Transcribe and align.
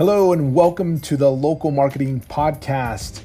Hello, 0.00 0.32
and 0.32 0.54
welcome 0.54 0.98
to 1.00 1.14
the 1.14 1.30
Local 1.30 1.70
Marketing 1.70 2.22
Podcast. 2.22 3.20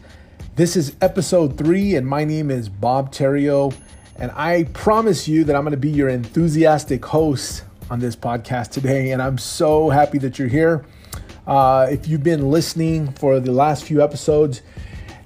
This 0.58 0.76
is 0.76 0.94
episode 1.00 1.58
three, 1.58 1.96
and 1.96 2.06
my 2.06 2.26
name 2.26 2.52
is 2.52 2.68
Bob 2.68 3.14
Theriot. 3.14 3.74
And 4.18 4.30
I 4.32 4.66
promise 4.74 5.26
you 5.26 5.46
that 5.46 5.56
I'm 5.56 5.64
going 5.64 5.72
to 5.72 5.78
be 5.78 5.90
your 5.90 6.10
enthusiastic 6.10 7.06
host 7.06 7.64
on 7.90 8.02
this 8.02 8.14
podcast 8.18 8.72
today. 8.72 9.12
And 9.12 9.22
I'm 9.22 9.38
so 9.38 9.90
happy 9.90 10.18
that 10.18 10.38
you're 10.38 10.50
here. 10.50 10.84
Uh, 11.48 11.88
if 11.90 12.10
you've 12.10 12.24
been 12.24 12.52
listening 12.52 13.10
for 13.14 13.40
the 13.40 13.54
last 13.54 13.86
few 13.86 14.04
episodes, 14.04 14.62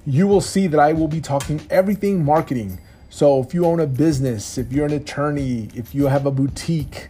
you 0.06 0.28
will 0.28 0.40
see 0.40 0.68
that 0.68 0.78
I 0.78 0.92
will 0.92 1.08
be 1.08 1.20
talking 1.20 1.60
everything 1.68 2.24
marketing. 2.24 2.78
So 3.08 3.42
if 3.42 3.52
you 3.54 3.66
own 3.66 3.80
a 3.80 3.88
business, 3.88 4.56
if 4.56 4.72
you're 4.72 4.86
an 4.86 4.92
attorney, 4.92 5.68
if 5.74 5.96
you 5.96 6.06
have 6.06 6.26
a 6.26 6.30
boutique, 6.30 7.08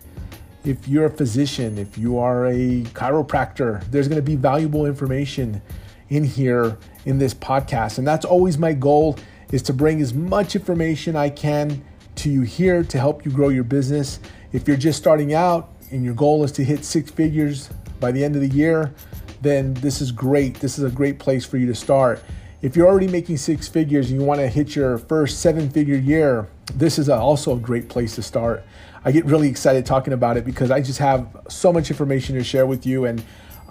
if 0.64 0.86
you're 0.86 1.06
a 1.06 1.10
physician, 1.10 1.78
if 1.78 1.96
you 1.96 2.18
are 2.18 2.46
a 2.46 2.82
chiropractor, 2.92 3.82
there's 3.90 4.08
going 4.08 4.20
to 4.20 4.22
be 4.22 4.36
valuable 4.36 4.86
information 4.86 5.62
in 6.10 6.24
here 6.24 6.76
in 7.06 7.18
this 7.18 7.32
podcast. 7.32 7.98
And 7.98 8.06
that's 8.06 8.24
always 8.24 8.58
my 8.58 8.72
goal 8.72 9.16
is 9.52 9.62
to 9.62 9.72
bring 9.72 10.00
as 10.00 10.12
much 10.12 10.54
information 10.54 11.16
I 11.16 11.30
can 11.30 11.82
to 12.16 12.30
you 12.30 12.42
here 12.42 12.84
to 12.84 12.98
help 12.98 13.24
you 13.24 13.30
grow 13.30 13.48
your 13.48 13.64
business. 13.64 14.20
If 14.52 14.68
you're 14.68 14.76
just 14.76 14.98
starting 14.98 15.32
out 15.32 15.72
and 15.90 16.04
your 16.04 16.14
goal 16.14 16.44
is 16.44 16.52
to 16.52 16.64
hit 16.64 16.84
six 16.84 17.10
figures 17.10 17.70
by 17.98 18.12
the 18.12 18.22
end 18.22 18.34
of 18.34 18.42
the 18.42 18.48
year, 18.48 18.92
then 19.40 19.74
this 19.74 20.00
is 20.00 20.12
great. 20.12 20.56
This 20.56 20.78
is 20.78 20.84
a 20.84 20.90
great 20.90 21.18
place 21.18 21.44
for 21.44 21.56
you 21.56 21.66
to 21.66 21.74
start. 21.74 22.22
If 22.60 22.76
you're 22.76 22.86
already 22.86 23.08
making 23.08 23.38
six 23.38 23.68
figures 23.68 24.10
and 24.10 24.20
you 24.20 24.26
want 24.26 24.40
to 24.40 24.48
hit 24.48 24.76
your 24.76 24.98
first 24.98 25.40
seven 25.40 25.70
figure 25.70 25.96
year, 25.96 26.48
this 26.74 26.98
is 26.98 27.08
also 27.08 27.56
a 27.56 27.58
great 27.58 27.88
place 27.88 28.14
to 28.16 28.22
start. 28.22 28.62
I 29.04 29.12
get 29.12 29.24
really 29.24 29.48
excited 29.48 29.86
talking 29.86 30.12
about 30.12 30.36
it 30.36 30.44
because 30.44 30.70
I 30.70 30.80
just 30.80 30.98
have 30.98 31.26
so 31.48 31.72
much 31.72 31.90
information 31.90 32.36
to 32.36 32.44
share 32.44 32.66
with 32.66 32.84
you, 32.84 33.06
and 33.06 33.22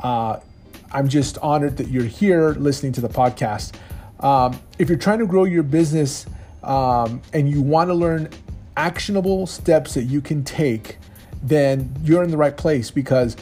uh, 0.02 0.40
I'm 0.92 1.08
just 1.08 1.38
honored 1.40 1.78
that 1.78 1.90
you're 1.90 2.04
here 2.04 2.52
listening 2.52 2.94
to 2.94 3.02
the 3.02 3.10
podcast. 3.10 3.74
Um, 4.22 4.60
if 4.80 4.90
you're 4.90 4.98
trying 4.98 5.20
to 5.20 5.28
grow 5.28 5.44
your 5.44 5.64
business 5.64 6.26
um, 6.64 7.22
and 7.32 7.50
you 7.50 7.62
want 7.62 7.90
to 7.90 7.94
learn 7.94 8.30
actionable 8.76 9.46
steps 9.46 9.94
that 9.94 10.04
you 10.04 10.20
can 10.20 10.44
take, 10.44 10.98
then 11.44 11.94
you're 12.04 12.24
in 12.24 12.32
the 12.32 12.38
right 12.38 12.58
place 12.58 12.90
because 12.90 13.38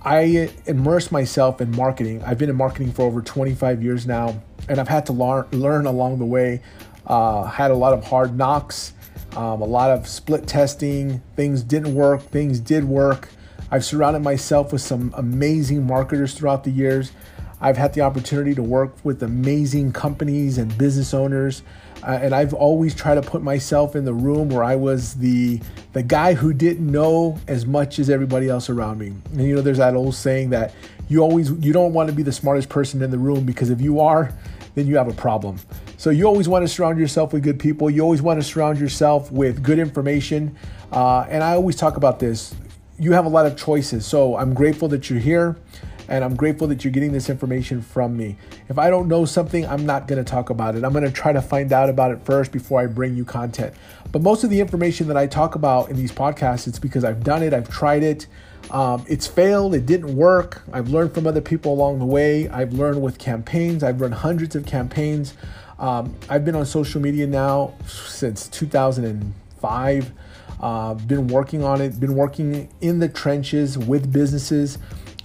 I 0.00 0.50
immerse 0.66 1.12
myself 1.12 1.60
in 1.60 1.70
marketing. 1.72 2.22
I've 2.24 2.38
been 2.38 2.50
in 2.50 2.56
marketing 2.56 2.92
for 2.92 3.02
over 3.02 3.20
25 3.20 3.82
years 3.82 4.06
now, 4.06 4.42
and 4.68 4.80
I've 4.80 4.88
had 4.88 5.06
to 5.06 5.12
learn, 5.12 5.46
learn 5.52 5.86
along 5.86 6.18
the 6.18 6.24
way. 6.24 6.62
Uh, 7.06 7.44
had 7.44 7.70
a 7.70 7.74
lot 7.74 7.92
of 7.92 8.04
hard 8.04 8.36
knocks 8.36 8.94
um, 9.36 9.62
a 9.62 9.66
lot 9.66 9.90
of 9.90 10.06
split 10.06 10.46
testing. 10.46 11.22
Things 11.36 11.62
didn't 11.62 11.94
work, 11.94 12.22
things 12.22 12.60
did 12.60 12.84
work. 12.84 13.28
I've 13.70 13.84
surrounded 13.84 14.22
myself 14.22 14.72
with 14.72 14.82
some 14.82 15.14
amazing 15.16 15.86
marketers 15.86 16.34
throughout 16.34 16.64
the 16.64 16.70
years. 16.70 17.12
I've 17.62 17.76
had 17.76 17.94
the 17.94 18.00
opportunity 18.00 18.54
to 18.56 18.62
work 18.62 18.92
with 19.04 19.22
amazing 19.22 19.92
companies 19.92 20.58
and 20.58 20.76
business 20.76 21.14
owners. 21.14 21.62
Uh, 22.02 22.18
and 22.20 22.34
I've 22.34 22.52
always 22.52 22.94
tried 22.94 23.14
to 23.14 23.22
put 23.22 23.42
myself 23.42 23.94
in 23.94 24.04
the 24.04 24.12
room 24.12 24.48
where 24.48 24.64
I 24.64 24.74
was 24.74 25.14
the 25.14 25.60
the 25.92 26.02
guy 26.02 26.34
who 26.34 26.52
didn't 26.52 26.90
know 26.90 27.38
as 27.46 27.64
much 27.64 28.00
as 28.00 28.10
everybody 28.10 28.48
else 28.48 28.68
around 28.68 28.98
me. 28.98 29.14
And 29.30 29.42
you 29.42 29.54
know, 29.54 29.62
there's 29.62 29.78
that 29.78 29.94
old 29.94 30.16
saying 30.16 30.50
that 30.50 30.74
you 31.08 31.20
always 31.20 31.50
you 31.52 31.72
don't 31.72 31.92
want 31.92 32.08
to 32.08 32.14
be 32.14 32.24
the 32.24 32.32
smartest 32.32 32.68
person 32.68 33.00
in 33.02 33.10
the 33.12 33.18
room 33.18 33.44
because 33.44 33.70
if 33.70 33.80
you 33.80 34.00
are, 34.00 34.34
then 34.74 34.88
you 34.88 34.96
have 34.96 35.08
a 35.08 35.14
problem. 35.14 35.58
So 36.02 36.10
you 36.10 36.26
always 36.26 36.48
want 36.48 36.64
to 36.64 36.68
surround 36.68 36.98
yourself 36.98 37.32
with 37.32 37.44
good 37.44 37.60
people. 37.60 37.88
You 37.88 38.02
always 38.02 38.20
want 38.20 38.40
to 38.40 38.42
surround 38.42 38.80
yourself 38.80 39.30
with 39.30 39.62
good 39.62 39.78
information. 39.78 40.56
Uh, 40.90 41.20
and 41.28 41.44
I 41.44 41.52
always 41.54 41.76
talk 41.76 41.96
about 41.96 42.18
this. 42.18 42.56
You 42.98 43.12
have 43.12 43.24
a 43.24 43.28
lot 43.28 43.46
of 43.46 43.56
choices. 43.56 44.04
So 44.04 44.36
I'm 44.36 44.52
grateful 44.52 44.88
that 44.88 45.08
you're 45.08 45.20
here 45.20 45.58
and 46.08 46.24
I'm 46.24 46.34
grateful 46.34 46.66
that 46.66 46.82
you're 46.82 46.90
getting 46.90 47.12
this 47.12 47.30
information 47.30 47.80
from 47.80 48.16
me. 48.16 48.36
If 48.68 48.80
I 48.80 48.90
don't 48.90 49.06
know 49.06 49.24
something, 49.24 49.64
I'm 49.64 49.86
not 49.86 50.08
going 50.08 50.18
to 50.18 50.28
talk 50.28 50.50
about 50.50 50.74
it. 50.74 50.82
I'm 50.82 50.92
going 50.92 51.04
to 51.04 51.12
try 51.12 51.32
to 51.32 51.40
find 51.40 51.72
out 51.72 51.88
about 51.88 52.10
it 52.10 52.20
first 52.24 52.50
before 52.50 52.80
I 52.80 52.86
bring 52.86 53.14
you 53.14 53.24
content. 53.24 53.72
But 54.10 54.22
most 54.22 54.42
of 54.42 54.50
the 54.50 54.58
information 54.58 55.06
that 55.06 55.16
I 55.16 55.28
talk 55.28 55.54
about 55.54 55.88
in 55.88 55.94
these 55.94 56.10
podcasts, 56.10 56.66
it's 56.66 56.80
because 56.80 57.04
I've 57.04 57.22
done 57.22 57.44
it, 57.44 57.54
I've 57.54 57.70
tried 57.70 58.02
it. 58.02 58.26
Um, 58.72 59.04
it's 59.08 59.28
failed, 59.28 59.72
it 59.72 59.86
didn't 59.86 60.16
work. 60.16 60.64
I've 60.72 60.88
learned 60.88 61.14
from 61.14 61.28
other 61.28 61.40
people 61.40 61.72
along 61.72 62.00
the 62.00 62.06
way. 62.06 62.48
I've 62.48 62.72
learned 62.72 63.00
with 63.00 63.18
campaigns, 63.18 63.84
I've 63.84 64.00
run 64.00 64.10
hundreds 64.10 64.56
of 64.56 64.66
campaigns. 64.66 65.34
Um, 65.82 66.14
I've 66.28 66.44
been 66.44 66.54
on 66.54 66.64
social 66.64 67.00
media 67.00 67.26
now 67.26 67.74
since 67.86 68.46
2005. 68.48 70.12
Uh, 70.60 70.94
been 70.94 71.26
working 71.26 71.64
on 71.64 71.80
it, 71.80 71.98
been 71.98 72.14
working 72.14 72.68
in 72.80 73.00
the 73.00 73.08
trenches 73.08 73.76
with 73.76 74.12
businesses, 74.12 74.78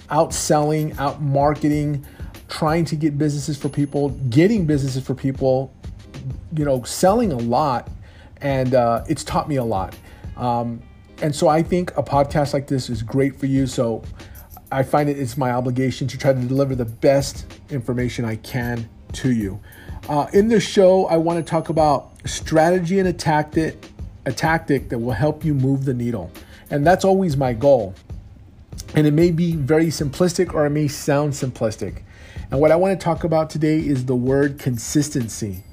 out 0.10 0.34
selling, 0.34 0.98
out 0.98 1.22
marketing, 1.22 2.04
trying 2.50 2.86
to 2.86 2.96
get 2.96 3.20
businesses 3.20 3.56
for 3.56 3.70
people, 3.70 4.10
getting 4.32 4.66
businesses 4.66 5.06
for 5.06 5.14
people, 5.14 5.72
you 6.56 6.66
know, 6.66 6.82
selling 6.82 7.32
a 7.32 7.38
lot. 7.38 7.92
And 8.42 8.74
uh, 8.74 9.04
it's 9.08 9.24
taught 9.24 9.48
me 9.48 9.58
a 9.58 9.64
lot. 9.64 9.96
Um, 10.38 10.82
and 11.22 11.36
so 11.36 11.48
I 11.48 11.62
think 11.62 11.96
a 11.98 12.04
podcast 12.04 12.54
like 12.54 12.66
this 12.66 12.90
is 12.90 13.04
great 13.04 13.40
for 13.40 13.46
you. 13.46 13.68
So 13.68 14.02
I 14.72 14.82
find 14.82 15.08
it 15.08 15.20
it's 15.20 15.38
my 15.38 15.52
obligation 15.52 16.08
to 16.08 16.18
try 16.18 16.34
to 16.34 16.40
deliver 16.40 16.74
the 16.74 16.86
best 16.86 17.46
information 17.70 18.26
I 18.26 18.38
can 18.38 18.90
to 19.14 19.32
you. 19.32 19.60
Uh, 20.10 20.26
in 20.32 20.48
this 20.48 20.64
show, 20.64 21.06
I 21.08 21.18
want 21.18 21.46
to 21.46 21.50
talk 21.50 21.68
about 21.68 22.12
strategy 22.26 22.98
and 23.00 23.10
a 23.10 23.14
tactic, 23.14 23.90
a 24.26 24.32
tactic 24.32 24.88
that 24.90 25.00
will 25.00 25.12
help 25.12 25.44
you 25.44 25.54
move 25.54 25.84
the 25.84 25.94
needle. 25.94 26.32
And 26.70 26.88
that's 26.88 27.04
always 27.04 27.36
my 27.36 27.52
goal. 27.52 27.94
And 28.96 29.06
it 29.06 29.12
may 29.12 29.32
be 29.32 29.54
very 29.54 29.88
simplistic 29.88 30.54
or 30.54 30.66
it 30.66 30.70
may 30.70 30.88
sound 30.88 31.34
simplistic. 31.34 32.04
And 32.52 32.62
what 32.62 32.72
I 32.72 32.78
want 32.78 32.98
to 32.98 33.04
talk 33.04 33.26
about 33.26 33.50
today 33.50 33.80
is 33.80 34.06
the 34.06 34.16
word 34.16 34.60
consistency. 34.60 35.64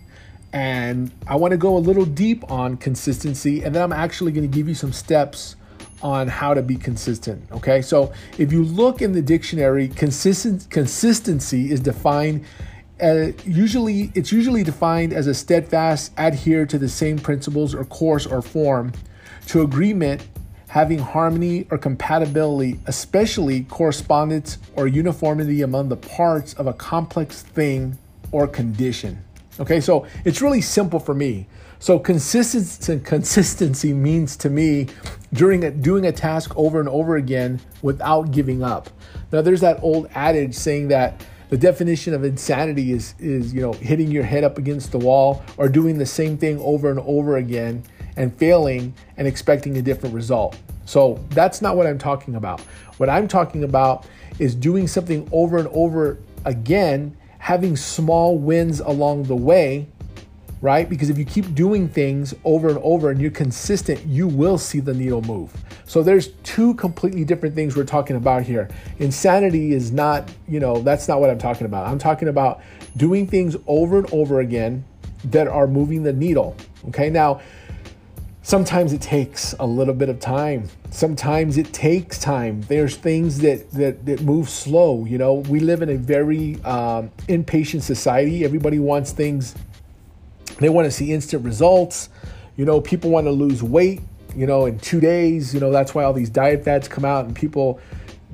And 0.53 1.13
I 1.29 1.37
want 1.37 1.53
to 1.53 1.57
go 1.57 1.77
a 1.77 1.79
little 1.79 2.05
deep 2.05 2.49
on 2.51 2.77
consistency, 2.77 3.63
and 3.63 3.75
then 3.75 3.83
I'm 3.83 3.93
actually 3.93 4.31
going 4.33 4.49
to 4.49 4.57
give 4.57 4.69
you 4.69 4.75
some 4.75 4.93
steps 4.93 5.57
on 6.01 6.29
how 6.29 6.55
to 6.55 6.63
be 6.63 6.77
consistent. 6.77 7.43
Okay, 7.51 7.83
so 7.83 8.13
if 8.39 8.53
you 8.53 8.65
look 8.65 9.03
in 9.03 9.13
the 9.13 9.23
dictionary, 9.23 9.89
consistent 9.89 10.69
consistency 10.71 11.73
is 11.73 11.81
defined 11.81 12.45
uh, 13.03 13.33
usually 13.45 14.13
it's 14.15 14.31
usually 14.31 14.63
defined 14.63 15.13
as 15.13 15.27
a 15.27 15.35
steadfast 15.35 16.13
adhere 16.17 16.65
to 16.65 16.79
the 16.79 16.89
same 16.89 17.19
principles 17.19 17.75
or 17.75 17.85
course 17.85 18.25
or 18.25 18.41
form 18.41 18.93
to 19.47 19.63
agreement 19.63 20.27
having 20.69 20.99
harmony 20.99 21.67
or 21.71 21.79
compatibility 21.79 22.79
especially 22.87 23.65
correspondence 23.65 24.59
or 24.77 24.87
uniformity 24.87 25.63
among 25.63 25.89
the 25.89 25.97
parts 25.97 26.55
of 26.55 26.67
a 26.67 26.73
complex 26.73 27.43
thing 27.43 27.99
or 28.31 28.47
condition. 28.47 29.23
Okay 29.59 29.81
so 29.81 30.07
it's 30.25 30.41
really 30.41 30.61
simple 30.61 31.01
for 31.01 31.15
me. 31.15 31.47
So 31.81 31.99
consistency 31.99 33.01
consistency 33.01 33.93
means 33.93 34.37
to 34.37 34.51
me 34.51 34.87
during 35.33 35.65
a, 35.65 35.71
doing 35.73 36.07
a 36.07 36.13
task 36.13 36.57
over 36.57 36.79
and 36.79 36.89
over 36.89 37.17
again 37.17 37.61
without 37.83 38.31
giving 38.31 38.63
up. 38.63 38.89
Now 39.33 39.43
there's 39.43 39.63
that 39.63 39.83
old 39.83 40.09
adage 40.15 40.55
saying 40.55 40.89
that 40.89 41.25
the 41.55 41.59
definition 41.59 42.15
of 42.15 42.25
insanity 42.25 42.91
is 42.91 43.15
is 43.21 43.55
you 43.55 43.61
know 43.61 43.73
hitting 43.75 44.11
your 44.11 44.25
head 44.25 44.43
up 44.43 44.59
against 44.59 44.91
the 44.91 44.99
wall 44.99 45.41
or 45.57 45.69
doing 45.69 45.99
the 45.99 46.05
same 46.05 46.37
thing 46.37 46.59
over 46.59 46.91
and 46.91 46.99
over 46.99 47.37
again 47.37 47.81
and 48.17 48.35
failing 48.35 48.93
and 49.19 49.29
expecting 49.29 49.77
a 49.77 49.83
different 49.83 50.13
result. 50.17 50.59
So 50.85 51.25
that's 51.29 51.63
not 51.63 51.77
what 51.77 51.87
I'm 51.87 51.97
talking 51.97 52.35
about. 52.35 52.61
What 52.97 53.09
I'm 53.09 53.29
talking 53.29 53.63
about 53.63 54.05
is 54.41 54.57
doing 54.57 54.89
something 54.89 55.29
over 55.31 55.59
and 55.59 55.69
over 55.69 56.19
again, 56.45 57.17
having 57.39 57.77
small 57.77 58.37
wins 58.37 58.81
along 58.81 59.23
the 59.23 59.37
way 59.37 59.87
right? 60.65 60.89
Because 60.89 61.11
if 61.11 61.19
you 61.19 61.27
keep 61.27 61.55
doing 61.55 61.87
things 61.87 62.35
over 62.43 62.71
and 62.71 62.79
over 62.79 63.11
and 63.11 63.21
you're 63.21 63.31
consistent, 63.31 64.03
you 64.07 64.27
will 64.27 64.57
see 64.57 64.81
the 64.81 64.95
needle 64.95 65.21
move. 65.21 65.53
So 65.85 66.03
there's 66.03 66.29
two 66.43 66.73
completely 66.77 67.23
different 67.23 67.55
things 67.55 67.77
we're 67.77 67.85
talking 67.85 68.17
about 68.17 68.45
here. 68.45 68.71
Insanity 68.99 69.75
is 69.75 69.93
not, 69.93 70.27
you 70.49 70.61
know, 70.61 70.81
that's 70.81 71.07
not 71.07 71.21
what 71.21 71.29
I'm 71.29 71.37
talking 71.37 71.67
about. 71.67 71.87
I'm 71.87 71.99
talking 71.99 72.29
about 72.29 72.63
doing 72.97 73.27
things 73.27 73.57
over 73.67 73.99
and 73.99 74.11
over 74.11 74.41
again 74.41 74.83
that 75.27 75.49
are 75.49 75.67
moving 75.67 76.03
the 76.03 76.15
needle. 76.15 76.57
Okay? 76.89 77.11
Now, 77.11 77.43
sometimes 78.41 78.95
it 78.95 79.03
takes 79.03 79.53
a 79.61 79.67
little 79.67 79.95
bit 79.95 80.09
of 80.09 80.19
time 80.21 80.69
sometimes 80.91 81.57
it 81.57 81.73
takes 81.73 82.19
time 82.19 82.61
there's 82.69 82.95
things 82.95 83.39
that 83.39 83.71
that, 83.71 84.05
that 84.05 84.21
move 84.21 84.51
slow 84.51 85.07
you 85.07 85.17
know 85.17 85.37
we 85.49 85.61
live 85.61 85.81
in 85.81 85.89
a 85.89 85.97
very 85.97 86.63
um, 86.65 87.11
impatient 87.29 87.83
society 87.83 88.45
everybody 88.45 88.79
wants 88.79 89.13
things 89.13 89.55
they 90.59 90.69
want 90.69 90.87
to 90.87 90.91
see 90.91 91.13
instant 91.13 91.45
results. 91.45 92.09
You 92.57 92.65
know, 92.65 92.81
people 92.81 93.11
want 93.11 93.27
to 93.27 93.33
lose 93.33 93.63
weight, 93.63 94.01
you 94.37 94.47
know, 94.47 94.67
in 94.67 94.79
2 94.79 95.01
days. 95.01 95.53
You 95.53 95.61
know, 95.61 95.71
that's 95.71 95.95
why 95.95 96.05
all 96.05 96.13
these 96.13 96.31
diet 96.31 96.65
fads 96.65 96.89
come 96.89 97.05
out 97.05 97.27
and 97.27 97.35
people 97.35 97.81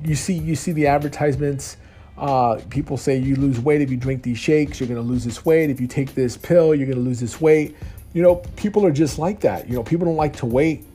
you 0.03 0.15
see 0.15 0.33
you 0.33 0.55
see 0.55 0.71
the 0.71 0.87
advertisements 0.87 1.77
uh, 2.21 2.61
people 2.69 2.97
say 2.97 3.17
you 3.17 3.35
lose 3.35 3.59
weight 3.59 3.81
if 3.81 3.89
you 3.89 3.97
drink 3.97 4.21
these 4.21 4.37
shakes, 4.37 4.79
you're 4.79 4.87
going 4.87 5.01
to 5.01 5.05
lose 5.05 5.23
this 5.23 5.43
weight. 5.43 5.71
If 5.71 5.81
you 5.81 5.87
take 5.87 6.13
this 6.13 6.37
pill, 6.37 6.75
you're 6.75 6.85
going 6.85 6.99
to 6.99 7.03
lose 7.03 7.19
this 7.19 7.41
weight. 7.41 7.75
You 8.13 8.21
know, 8.21 8.35
people 8.55 8.85
are 8.85 8.91
just 8.91 9.17
like 9.17 9.39
that. 9.39 9.67
You 9.67 9.75
know, 9.75 9.83
people 9.83 10.05
don't 10.05 10.17
like 10.17 10.35
to 10.37 10.45
wait. 10.45 10.85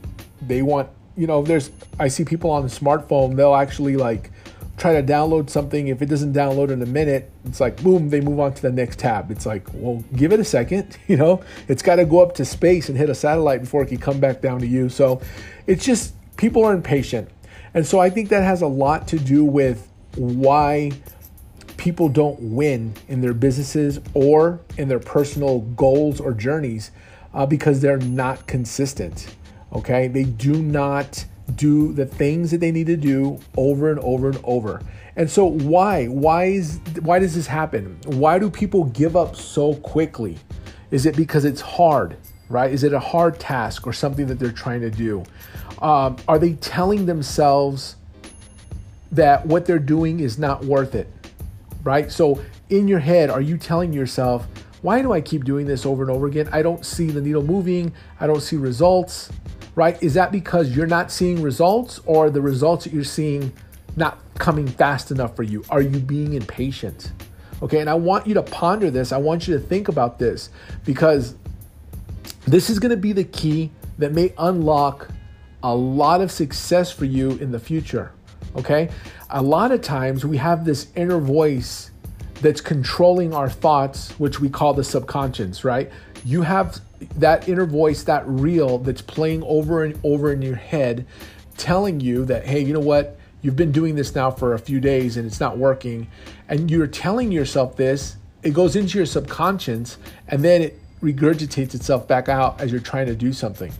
They 0.41 0.61
want, 0.61 0.87
you 1.17 1.27
know, 1.27 1.41
there's, 1.41 1.69
I 1.99 2.07
see 2.07 2.23
people 2.23 2.49
on 2.49 2.63
the 2.63 2.69
smartphone, 2.69 3.35
they'll 3.35 3.55
actually 3.55 3.97
like 3.97 4.31
try 4.77 4.93
to 4.93 5.03
download 5.03 5.49
something. 5.49 5.87
If 5.87 6.01
it 6.01 6.05
doesn't 6.05 6.33
download 6.33 6.69
in 6.69 6.81
a 6.81 6.85
minute, 6.85 7.31
it's 7.45 7.59
like 7.59 7.81
boom, 7.81 8.09
they 8.09 8.21
move 8.21 8.39
on 8.39 8.53
to 8.53 8.61
the 8.61 8.71
next 8.71 8.99
tab. 8.99 9.31
It's 9.31 9.45
like, 9.45 9.67
well, 9.73 10.03
give 10.15 10.31
it 10.31 10.39
a 10.39 10.45
second. 10.45 10.97
You 11.07 11.15
know, 11.15 11.41
it's 11.69 11.81
got 11.81 11.95
to 11.95 12.05
go 12.05 12.21
up 12.21 12.35
to 12.35 12.43
space 12.43 12.89
and 12.89 12.97
hit 12.97 13.09
a 13.09 13.15
satellite 13.15 13.61
before 13.61 13.81
it 13.83 13.87
can 13.87 13.97
come 13.97 14.19
back 14.19 14.41
down 14.41 14.59
to 14.59 14.67
you. 14.67 14.89
So 14.89 15.21
it's 15.65 15.85
just 15.85 16.13
people 16.35 16.65
are 16.65 16.73
impatient. 16.73 17.29
And 17.73 17.87
so 17.87 17.99
I 17.99 18.09
think 18.09 18.27
that 18.29 18.43
has 18.43 18.61
a 18.61 18.67
lot 18.67 19.07
to 19.09 19.19
do 19.19 19.45
with 19.45 19.89
why 20.15 20.91
people 21.77 22.09
don't 22.09 22.39
win 22.41 22.93
in 23.07 23.21
their 23.21 23.33
businesses 23.33 24.01
or 24.13 24.59
in 24.77 24.89
their 24.89 24.99
personal 24.99 25.59
goals 25.59 26.19
or 26.19 26.33
journeys 26.33 26.91
uh, 27.33 27.45
because 27.45 27.79
they're 27.81 27.97
not 27.99 28.47
consistent. 28.47 29.35
Okay, 29.71 30.07
they 30.07 30.23
do 30.23 30.61
not 30.61 31.25
do 31.55 31.93
the 31.93 32.05
things 32.05 32.51
that 32.51 32.59
they 32.59 32.71
need 32.71 32.87
to 32.87 32.97
do 32.97 33.39
over 33.55 33.89
and 33.89 33.99
over 34.01 34.29
and 34.29 34.39
over. 34.43 34.81
And 35.15 35.29
so 35.29 35.45
why? 35.45 36.05
Why 36.07 36.45
is 36.45 36.79
why 37.01 37.19
does 37.19 37.33
this 37.33 37.47
happen? 37.47 37.97
Why 38.05 38.37
do 38.37 38.49
people 38.49 38.85
give 38.85 39.15
up 39.15 39.35
so 39.35 39.75
quickly? 39.75 40.37
Is 40.91 41.05
it 41.05 41.15
because 41.17 41.43
it's 41.43 41.61
hard, 41.61 42.17
right? 42.49 42.71
Is 42.71 42.83
it 42.83 42.93
a 42.93 42.99
hard 42.99 43.39
task 43.39 43.87
or 43.87 43.93
something 43.93 44.27
that 44.27 44.39
they're 44.39 44.51
trying 44.51 44.81
to 44.81 44.91
do? 44.91 45.23
Um, 45.81 46.17
are 46.27 46.39
they 46.39 46.53
telling 46.53 47.05
themselves 47.05 47.95
that 49.11 49.45
what 49.45 49.65
they're 49.65 49.79
doing 49.79 50.19
is 50.19 50.37
not 50.37 50.63
worth 50.65 50.95
it, 50.95 51.11
right? 51.83 52.11
So 52.11 52.43
in 52.69 52.87
your 52.87 52.99
head, 52.99 53.29
are 53.29 53.41
you 53.41 53.57
telling 53.57 53.93
yourself, 53.93 54.47
why 54.81 55.01
do 55.01 55.13
I 55.13 55.21
keep 55.21 55.45
doing 55.45 55.65
this 55.65 55.85
over 55.85 56.03
and 56.03 56.11
over 56.11 56.27
again? 56.27 56.49
I 56.51 56.61
don't 56.61 56.85
see 56.85 57.07
the 57.07 57.21
needle 57.21 57.43
moving. 57.43 57.91
I 58.19 58.27
don't 58.27 58.41
see 58.41 58.55
results 58.55 59.31
right? 59.77 60.01
Is 60.01 60.15
that 60.15 60.31
because 60.31 60.75
you're 60.75 60.87
not 60.87 61.11
seeing 61.11 61.39
results 61.39 61.99
or 62.07 62.31
the 62.31 62.41
results 62.41 62.83
that 62.85 62.93
you're 62.93 63.03
seeing 63.03 63.53
not 63.95 64.17
coming 64.39 64.67
fast 64.67 65.11
enough 65.11 65.35
for 65.35 65.43
you? 65.43 65.63
Are 65.69 65.81
you 65.81 65.99
being 65.99 66.33
impatient? 66.33 67.11
Okay, 67.61 67.79
and 67.79 67.87
I 67.87 67.93
want 67.93 68.25
you 68.25 68.33
to 68.33 68.41
ponder 68.41 68.89
this. 68.89 69.11
I 69.11 69.17
want 69.17 69.47
you 69.47 69.53
to 69.53 69.63
think 69.63 69.87
about 69.87 70.17
this 70.17 70.49
because 70.83 71.35
this 72.45 72.71
is 72.71 72.79
going 72.79 72.89
to 72.89 72.97
be 72.97 73.13
the 73.13 73.23
key 73.23 73.71
that 73.99 74.13
may 74.13 74.33
unlock 74.39 75.09
a 75.61 75.75
lot 75.75 76.21
of 76.21 76.31
success 76.31 76.91
for 76.91 77.05
you 77.05 77.33
in 77.33 77.51
the 77.51 77.59
future. 77.59 78.11
Okay, 78.55 78.89
a 79.29 79.43
lot 79.43 79.71
of 79.71 79.83
times 79.83 80.25
we 80.25 80.37
have 80.37 80.65
this 80.65 80.87
inner 80.95 81.19
voice 81.19 81.91
that's 82.41 82.61
controlling 82.61 83.31
our 83.31 83.49
thoughts, 83.49 84.09
which 84.19 84.39
we 84.39 84.49
call 84.49 84.73
the 84.73 84.83
subconscious, 84.83 85.63
right? 85.63 85.91
You 86.25 86.41
have 86.41 86.79
that 87.17 87.47
inner 87.47 87.65
voice, 87.65 88.03
that 88.03 88.27
reel 88.27 88.79
that's 88.79 89.01
playing 89.01 89.43
over 89.43 89.83
and 89.83 89.99
over 90.03 90.31
in 90.31 90.41
your 90.41 90.55
head, 90.55 91.05
telling 91.57 91.99
you 91.99 92.25
that, 92.25 92.45
hey, 92.45 92.59
you 92.59 92.73
know 92.73 92.79
what? 92.79 93.17
You've 93.41 93.55
been 93.55 93.71
doing 93.71 93.95
this 93.95 94.15
now 94.15 94.31
for 94.31 94.53
a 94.53 94.59
few 94.59 94.79
days 94.79 95.17
and 95.17 95.25
it's 95.25 95.39
not 95.39 95.57
working. 95.57 96.07
And 96.49 96.69
you're 96.71 96.87
telling 96.87 97.31
yourself 97.31 97.75
this, 97.75 98.17
it 98.43 98.53
goes 98.53 98.75
into 98.75 98.97
your 98.97 99.05
subconscious 99.05 99.97
and 100.27 100.43
then 100.43 100.61
it 100.61 100.79
regurgitates 101.01 101.75
itself 101.75 102.07
back 102.07 102.29
out 102.29 102.59
as 102.59 102.71
you're 102.71 102.81
trying 102.81 103.05
to 103.07 103.15
do 103.15 103.31
something. 103.31 103.71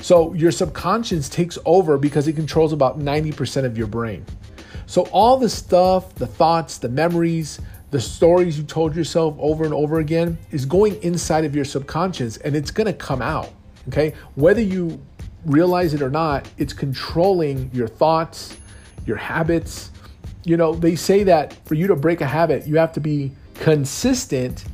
So 0.00 0.32
your 0.34 0.50
subconscious 0.50 1.28
takes 1.28 1.58
over 1.64 1.98
because 1.98 2.28
it 2.28 2.34
controls 2.34 2.72
about 2.72 2.98
90% 2.98 3.64
of 3.64 3.78
your 3.78 3.86
brain. 3.86 4.24
So 4.86 5.02
all 5.12 5.38
the 5.38 5.48
stuff, 5.48 6.14
the 6.14 6.26
thoughts, 6.26 6.78
the 6.78 6.88
memories, 6.88 7.60
the 7.94 8.00
stories 8.00 8.58
you 8.58 8.64
told 8.64 8.96
yourself 8.96 9.36
over 9.38 9.64
and 9.64 9.72
over 9.72 10.00
again 10.00 10.36
is 10.50 10.66
going 10.66 11.00
inside 11.04 11.44
of 11.44 11.54
your 11.54 11.64
subconscious 11.64 12.38
and 12.38 12.56
it's 12.56 12.72
going 12.72 12.88
to 12.88 12.92
come 12.92 13.22
out. 13.22 13.50
Okay. 13.86 14.14
Whether 14.34 14.62
you 14.62 15.00
realize 15.46 15.94
it 15.94 16.02
or 16.02 16.10
not, 16.10 16.48
it's 16.58 16.72
controlling 16.72 17.70
your 17.72 17.86
thoughts, 17.86 18.56
your 19.06 19.16
habits. 19.16 19.92
You 20.42 20.56
know, 20.56 20.74
they 20.74 20.96
say 20.96 21.22
that 21.22 21.54
for 21.66 21.74
you 21.74 21.86
to 21.86 21.94
break 21.94 22.20
a 22.20 22.26
habit, 22.26 22.66
you 22.66 22.78
have 22.78 22.92
to 22.94 23.00
be 23.00 23.30
consistent 23.54 24.64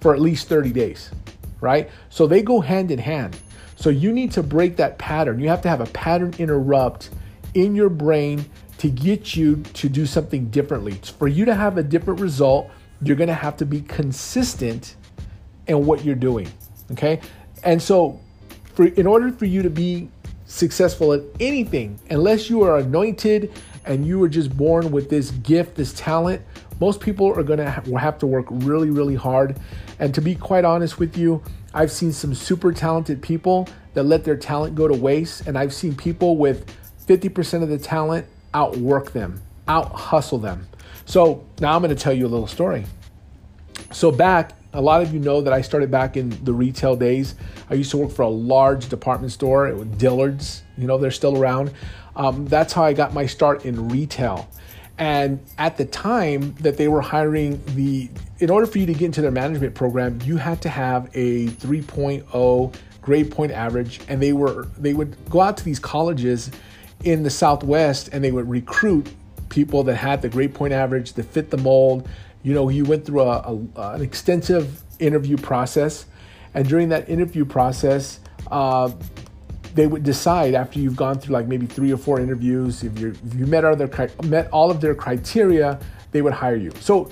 for 0.00 0.12
at 0.12 0.20
least 0.20 0.48
30 0.48 0.72
days, 0.72 1.12
right? 1.60 1.88
So 2.10 2.26
they 2.26 2.42
go 2.42 2.60
hand 2.60 2.90
in 2.90 2.98
hand. 2.98 3.38
So 3.76 3.90
you 3.90 4.10
need 4.10 4.32
to 4.32 4.42
break 4.42 4.74
that 4.78 4.98
pattern. 4.98 5.38
You 5.38 5.50
have 5.50 5.62
to 5.62 5.68
have 5.68 5.80
a 5.80 5.86
pattern 5.86 6.34
interrupt 6.36 7.10
in 7.54 7.76
your 7.76 7.90
brain 7.90 8.44
to 8.78 8.88
get 8.88 9.36
you 9.36 9.56
to 9.74 9.88
do 9.88 10.06
something 10.06 10.48
differently. 10.50 10.92
For 11.18 11.28
you 11.28 11.44
to 11.44 11.54
have 11.54 11.78
a 11.78 11.82
different 11.82 12.20
result, 12.20 12.70
you're 13.02 13.16
going 13.16 13.28
to 13.28 13.34
have 13.34 13.56
to 13.58 13.66
be 13.66 13.80
consistent 13.82 14.96
in 15.66 15.86
what 15.86 16.04
you're 16.04 16.14
doing. 16.14 16.48
Okay? 16.92 17.20
And 17.64 17.80
so 17.80 18.20
for 18.74 18.86
in 18.86 19.06
order 19.06 19.32
for 19.32 19.46
you 19.46 19.62
to 19.62 19.70
be 19.70 20.08
successful 20.46 21.12
at 21.12 21.22
anything, 21.40 21.98
unless 22.10 22.48
you 22.48 22.62
are 22.62 22.78
anointed 22.78 23.52
and 23.84 24.06
you 24.06 24.18
were 24.18 24.28
just 24.28 24.56
born 24.56 24.90
with 24.90 25.10
this 25.10 25.30
gift, 25.30 25.76
this 25.76 25.92
talent, 25.94 26.42
most 26.80 27.00
people 27.00 27.26
are 27.26 27.42
going 27.42 27.58
to 27.58 27.70
have 27.70 28.18
to 28.18 28.26
work 28.26 28.46
really 28.50 28.90
really 28.90 29.14
hard. 29.14 29.58
And 29.98 30.14
to 30.14 30.20
be 30.20 30.34
quite 30.34 30.64
honest 30.64 30.98
with 30.98 31.16
you, 31.16 31.42
I've 31.72 31.90
seen 31.90 32.12
some 32.12 32.34
super 32.34 32.72
talented 32.72 33.22
people 33.22 33.68
that 33.94 34.04
let 34.04 34.24
their 34.24 34.36
talent 34.36 34.74
go 34.74 34.86
to 34.86 34.94
waste 34.94 35.46
and 35.46 35.58
I've 35.58 35.72
seen 35.72 35.94
people 35.94 36.36
with 36.36 36.70
50% 37.06 37.62
of 37.62 37.68
the 37.68 37.78
talent 37.78 38.26
outwork 38.56 39.12
them, 39.12 39.42
out 39.68 39.92
hustle 39.92 40.38
them. 40.38 40.66
So 41.04 41.44
now 41.60 41.76
I'm 41.76 41.82
going 41.82 41.94
to 41.94 42.02
tell 42.02 42.14
you 42.14 42.26
a 42.26 42.28
little 42.28 42.46
story. 42.46 42.86
So 43.92 44.10
back, 44.10 44.52
a 44.72 44.80
lot 44.80 45.02
of 45.02 45.12
you 45.12 45.20
know 45.20 45.42
that 45.42 45.52
I 45.52 45.60
started 45.60 45.90
back 45.90 46.16
in 46.16 46.30
the 46.44 46.54
retail 46.54 46.96
days. 46.96 47.34
I 47.70 47.74
used 47.74 47.90
to 47.90 47.98
work 47.98 48.10
for 48.10 48.22
a 48.22 48.28
large 48.28 48.88
department 48.88 49.32
store, 49.32 49.70
Dillard's. 49.84 50.62
You 50.78 50.86
know, 50.86 50.96
they're 50.96 51.10
still 51.10 51.36
around. 51.36 51.72
Um, 52.16 52.46
that's 52.46 52.72
how 52.72 52.82
I 52.82 52.94
got 52.94 53.12
my 53.12 53.26
start 53.26 53.66
in 53.66 53.88
retail. 53.90 54.48
And 54.98 55.40
at 55.58 55.76
the 55.76 55.84
time 55.84 56.54
that 56.60 56.78
they 56.78 56.88
were 56.88 57.02
hiring 57.02 57.62
the, 57.74 58.08
in 58.38 58.48
order 58.48 58.66
for 58.66 58.78
you 58.78 58.86
to 58.86 58.94
get 58.94 59.02
into 59.02 59.20
their 59.20 59.30
management 59.30 59.74
program, 59.74 60.18
you 60.24 60.38
had 60.38 60.62
to 60.62 60.70
have 60.70 61.10
a 61.12 61.48
3.0 61.48 62.74
grade 63.02 63.30
point 63.30 63.52
average, 63.52 64.00
and 64.08 64.20
they 64.20 64.32
were 64.32 64.66
they 64.78 64.92
would 64.92 65.16
go 65.30 65.40
out 65.40 65.56
to 65.58 65.64
these 65.64 65.78
colleges 65.78 66.50
in 67.04 67.22
the 67.22 67.30
Southwest 67.30 68.08
and 68.12 68.22
they 68.22 68.32
would 68.32 68.48
recruit 68.48 69.08
people 69.48 69.82
that 69.84 69.96
had 69.96 70.22
the 70.22 70.28
grade 70.28 70.54
point 70.54 70.72
average 70.72 71.12
that 71.14 71.24
fit 71.24 71.50
the 71.50 71.56
mold. 71.58 72.08
You 72.42 72.54
know, 72.54 72.68
you 72.68 72.84
went 72.84 73.04
through 73.04 73.22
a, 73.22 73.38
a 73.76 73.94
an 73.94 74.02
extensive 74.02 74.82
interview 74.98 75.36
process, 75.36 76.06
and 76.54 76.68
during 76.68 76.88
that 76.90 77.08
interview 77.08 77.44
process, 77.44 78.20
uh, 78.50 78.90
they 79.74 79.86
would 79.86 80.04
decide 80.04 80.54
after 80.54 80.78
you've 80.78 80.96
gone 80.96 81.18
through 81.18 81.34
like 81.34 81.46
maybe 81.46 81.66
three 81.66 81.92
or 81.92 81.96
four 81.96 82.20
interviews, 82.20 82.82
if 82.82 82.98
you 82.98 83.14
if 83.26 83.34
you 83.34 83.46
met 83.46 83.64
all 83.64 83.76
their 83.76 84.10
met 84.24 84.48
all 84.50 84.70
of 84.70 84.80
their 84.80 84.94
criteria, 84.94 85.78
they 86.12 86.22
would 86.22 86.32
hire 86.32 86.56
you. 86.56 86.72
So, 86.80 87.10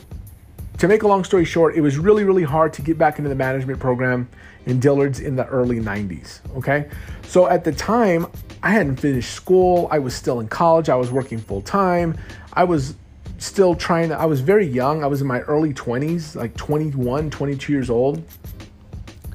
to 0.78 0.88
make 0.88 1.02
a 1.02 1.08
long 1.08 1.24
story 1.24 1.44
short, 1.44 1.76
it 1.76 1.80
was 1.80 1.98
really 1.98 2.24
really 2.24 2.42
hard 2.42 2.72
to 2.74 2.82
get 2.82 2.98
back 2.98 3.18
into 3.18 3.28
the 3.28 3.34
management 3.34 3.80
program 3.80 4.28
in 4.66 4.80
Dillard's 4.80 5.20
in 5.20 5.36
the 5.36 5.46
early 5.46 5.80
90s. 5.80 6.40
Okay, 6.56 6.88
so 7.22 7.46
at 7.48 7.64
the 7.64 7.72
time, 7.72 8.26
I 8.62 8.70
hadn't 8.70 8.96
finished 8.96 9.32
school. 9.32 9.88
I 9.90 9.98
was 9.98 10.14
still 10.14 10.40
in 10.40 10.48
college. 10.48 10.88
I 10.88 10.96
was 10.96 11.10
working 11.10 11.38
full 11.38 11.62
time. 11.62 12.16
I 12.52 12.64
was 12.64 12.94
still 13.38 13.74
trying 13.74 14.08
to, 14.08 14.18
I 14.18 14.24
was 14.24 14.40
very 14.40 14.66
young. 14.66 15.04
I 15.04 15.06
was 15.06 15.20
in 15.20 15.26
my 15.26 15.40
early 15.40 15.74
20s, 15.74 16.34
like 16.34 16.56
21, 16.56 17.30
22 17.30 17.72
years 17.72 17.90
old. 17.90 18.24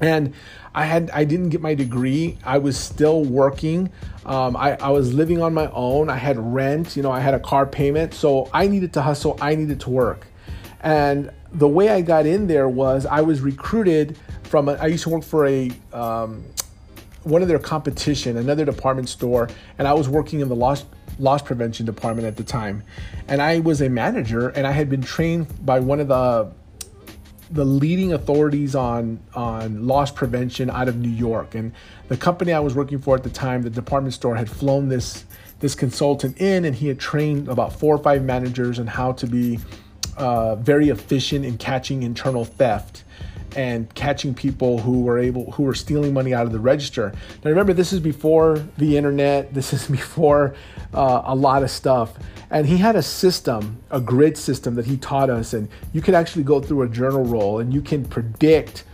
And 0.00 0.34
I 0.74 0.84
had 0.84 1.10
I 1.10 1.24
didn't 1.24 1.50
get 1.50 1.60
my 1.60 1.74
degree. 1.74 2.38
I 2.44 2.58
was 2.58 2.76
still 2.76 3.24
working. 3.24 3.90
Um, 4.24 4.56
I, 4.56 4.76
I 4.76 4.90
was 4.90 5.12
living 5.12 5.42
on 5.42 5.52
my 5.52 5.68
own. 5.72 6.08
I 6.08 6.16
had 6.16 6.38
rent. 6.38 6.96
You 6.96 7.02
know, 7.02 7.10
I 7.10 7.20
had 7.20 7.34
a 7.34 7.40
car 7.40 7.66
payment. 7.66 8.14
So 8.14 8.48
I 8.52 8.68
needed 8.68 8.92
to 8.94 9.02
hustle. 9.02 9.36
I 9.40 9.54
needed 9.54 9.80
to 9.80 9.90
work. 9.90 10.26
And 10.82 11.30
the 11.52 11.68
way 11.68 11.90
I 11.90 12.00
got 12.00 12.26
in 12.26 12.46
there 12.46 12.68
was 12.68 13.06
I 13.06 13.20
was 13.20 13.40
recruited 13.40 14.16
from. 14.44 14.68
A, 14.68 14.72
I 14.74 14.86
used 14.86 15.04
to 15.04 15.10
work 15.10 15.24
for 15.24 15.46
a 15.46 15.70
um, 15.92 16.44
one 17.22 17.42
of 17.42 17.48
their 17.48 17.58
competition, 17.58 18.36
another 18.36 18.64
department 18.64 19.08
store, 19.08 19.48
and 19.78 19.86
I 19.86 19.92
was 19.92 20.08
working 20.08 20.40
in 20.40 20.48
the 20.48 20.56
loss 20.56 20.84
loss 21.18 21.42
prevention 21.42 21.84
department 21.84 22.26
at 22.26 22.36
the 22.36 22.44
time. 22.44 22.82
And 23.28 23.42
I 23.42 23.60
was 23.60 23.82
a 23.82 23.88
manager 23.88 24.48
and 24.48 24.66
I 24.66 24.72
had 24.72 24.88
been 24.88 25.02
trained 25.02 25.64
by 25.64 25.80
one 25.80 26.00
of 26.00 26.08
the 26.08 26.50
the 27.52 27.64
leading 27.64 28.12
authorities 28.12 28.74
on 28.74 29.20
on 29.34 29.86
loss 29.86 30.10
prevention 30.10 30.70
out 30.70 30.88
of 30.88 30.96
New 30.96 31.10
York. 31.10 31.54
And 31.54 31.72
the 32.08 32.16
company 32.16 32.52
I 32.52 32.60
was 32.60 32.74
working 32.74 32.98
for 32.98 33.16
at 33.16 33.22
the 33.22 33.30
time, 33.30 33.62
the 33.62 33.70
department 33.70 34.14
store 34.14 34.36
had 34.36 34.48
flown 34.48 34.88
this 34.88 35.24
this 35.58 35.74
consultant 35.74 36.40
in 36.40 36.64
and 36.64 36.74
he 36.74 36.88
had 36.88 36.98
trained 36.98 37.48
about 37.48 37.72
four 37.72 37.94
or 37.94 38.02
five 38.02 38.24
managers 38.24 38.78
on 38.78 38.86
how 38.86 39.12
to 39.12 39.26
be 39.26 39.58
uh, 40.20 40.54
very 40.56 40.90
efficient 40.90 41.44
in 41.44 41.56
catching 41.58 42.02
internal 42.02 42.44
theft 42.44 43.04
and 43.56 43.92
catching 43.94 44.34
people 44.34 44.78
who 44.78 45.00
were 45.02 45.18
able 45.18 45.50
who 45.52 45.64
were 45.64 45.74
stealing 45.74 46.12
money 46.12 46.34
out 46.34 46.46
of 46.46 46.52
the 46.52 46.60
register. 46.60 47.12
Now 47.42 47.50
remember, 47.50 47.72
this 47.72 47.92
is 47.92 48.00
before 48.00 48.64
the 48.78 48.96
internet. 48.96 49.52
This 49.60 49.72
is 49.72 49.88
before 49.88 50.54
uh, 50.94 51.22
a 51.24 51.34
lot 51.34 51.62
of 51.62 51.70
stuff. 51.70 52.14
And 52.50 52.66
he 52.66 52.78
had 52.78 52.96
a 52.96 53.02
system, 53.02 53.78
a 53.90 54.00
grid 54.00 54.36
system 54.36 54.74
that 54.74 54.86
he 54.86 54.96
taught 54.96 55.30
us, 55.30 55.52
and 55.52 55.68
you 55.92 56.00
could 56.00 56.14
actually 56.14 56.44
go 56.44 56.60
through 56.60 56.82
a 56.82 56.88
journal 56.88 57.24
roll 57.24 57.60
and 57.60 57.72
you 57.72 57.82
can 57.82 58.04
predict 58.04 58.84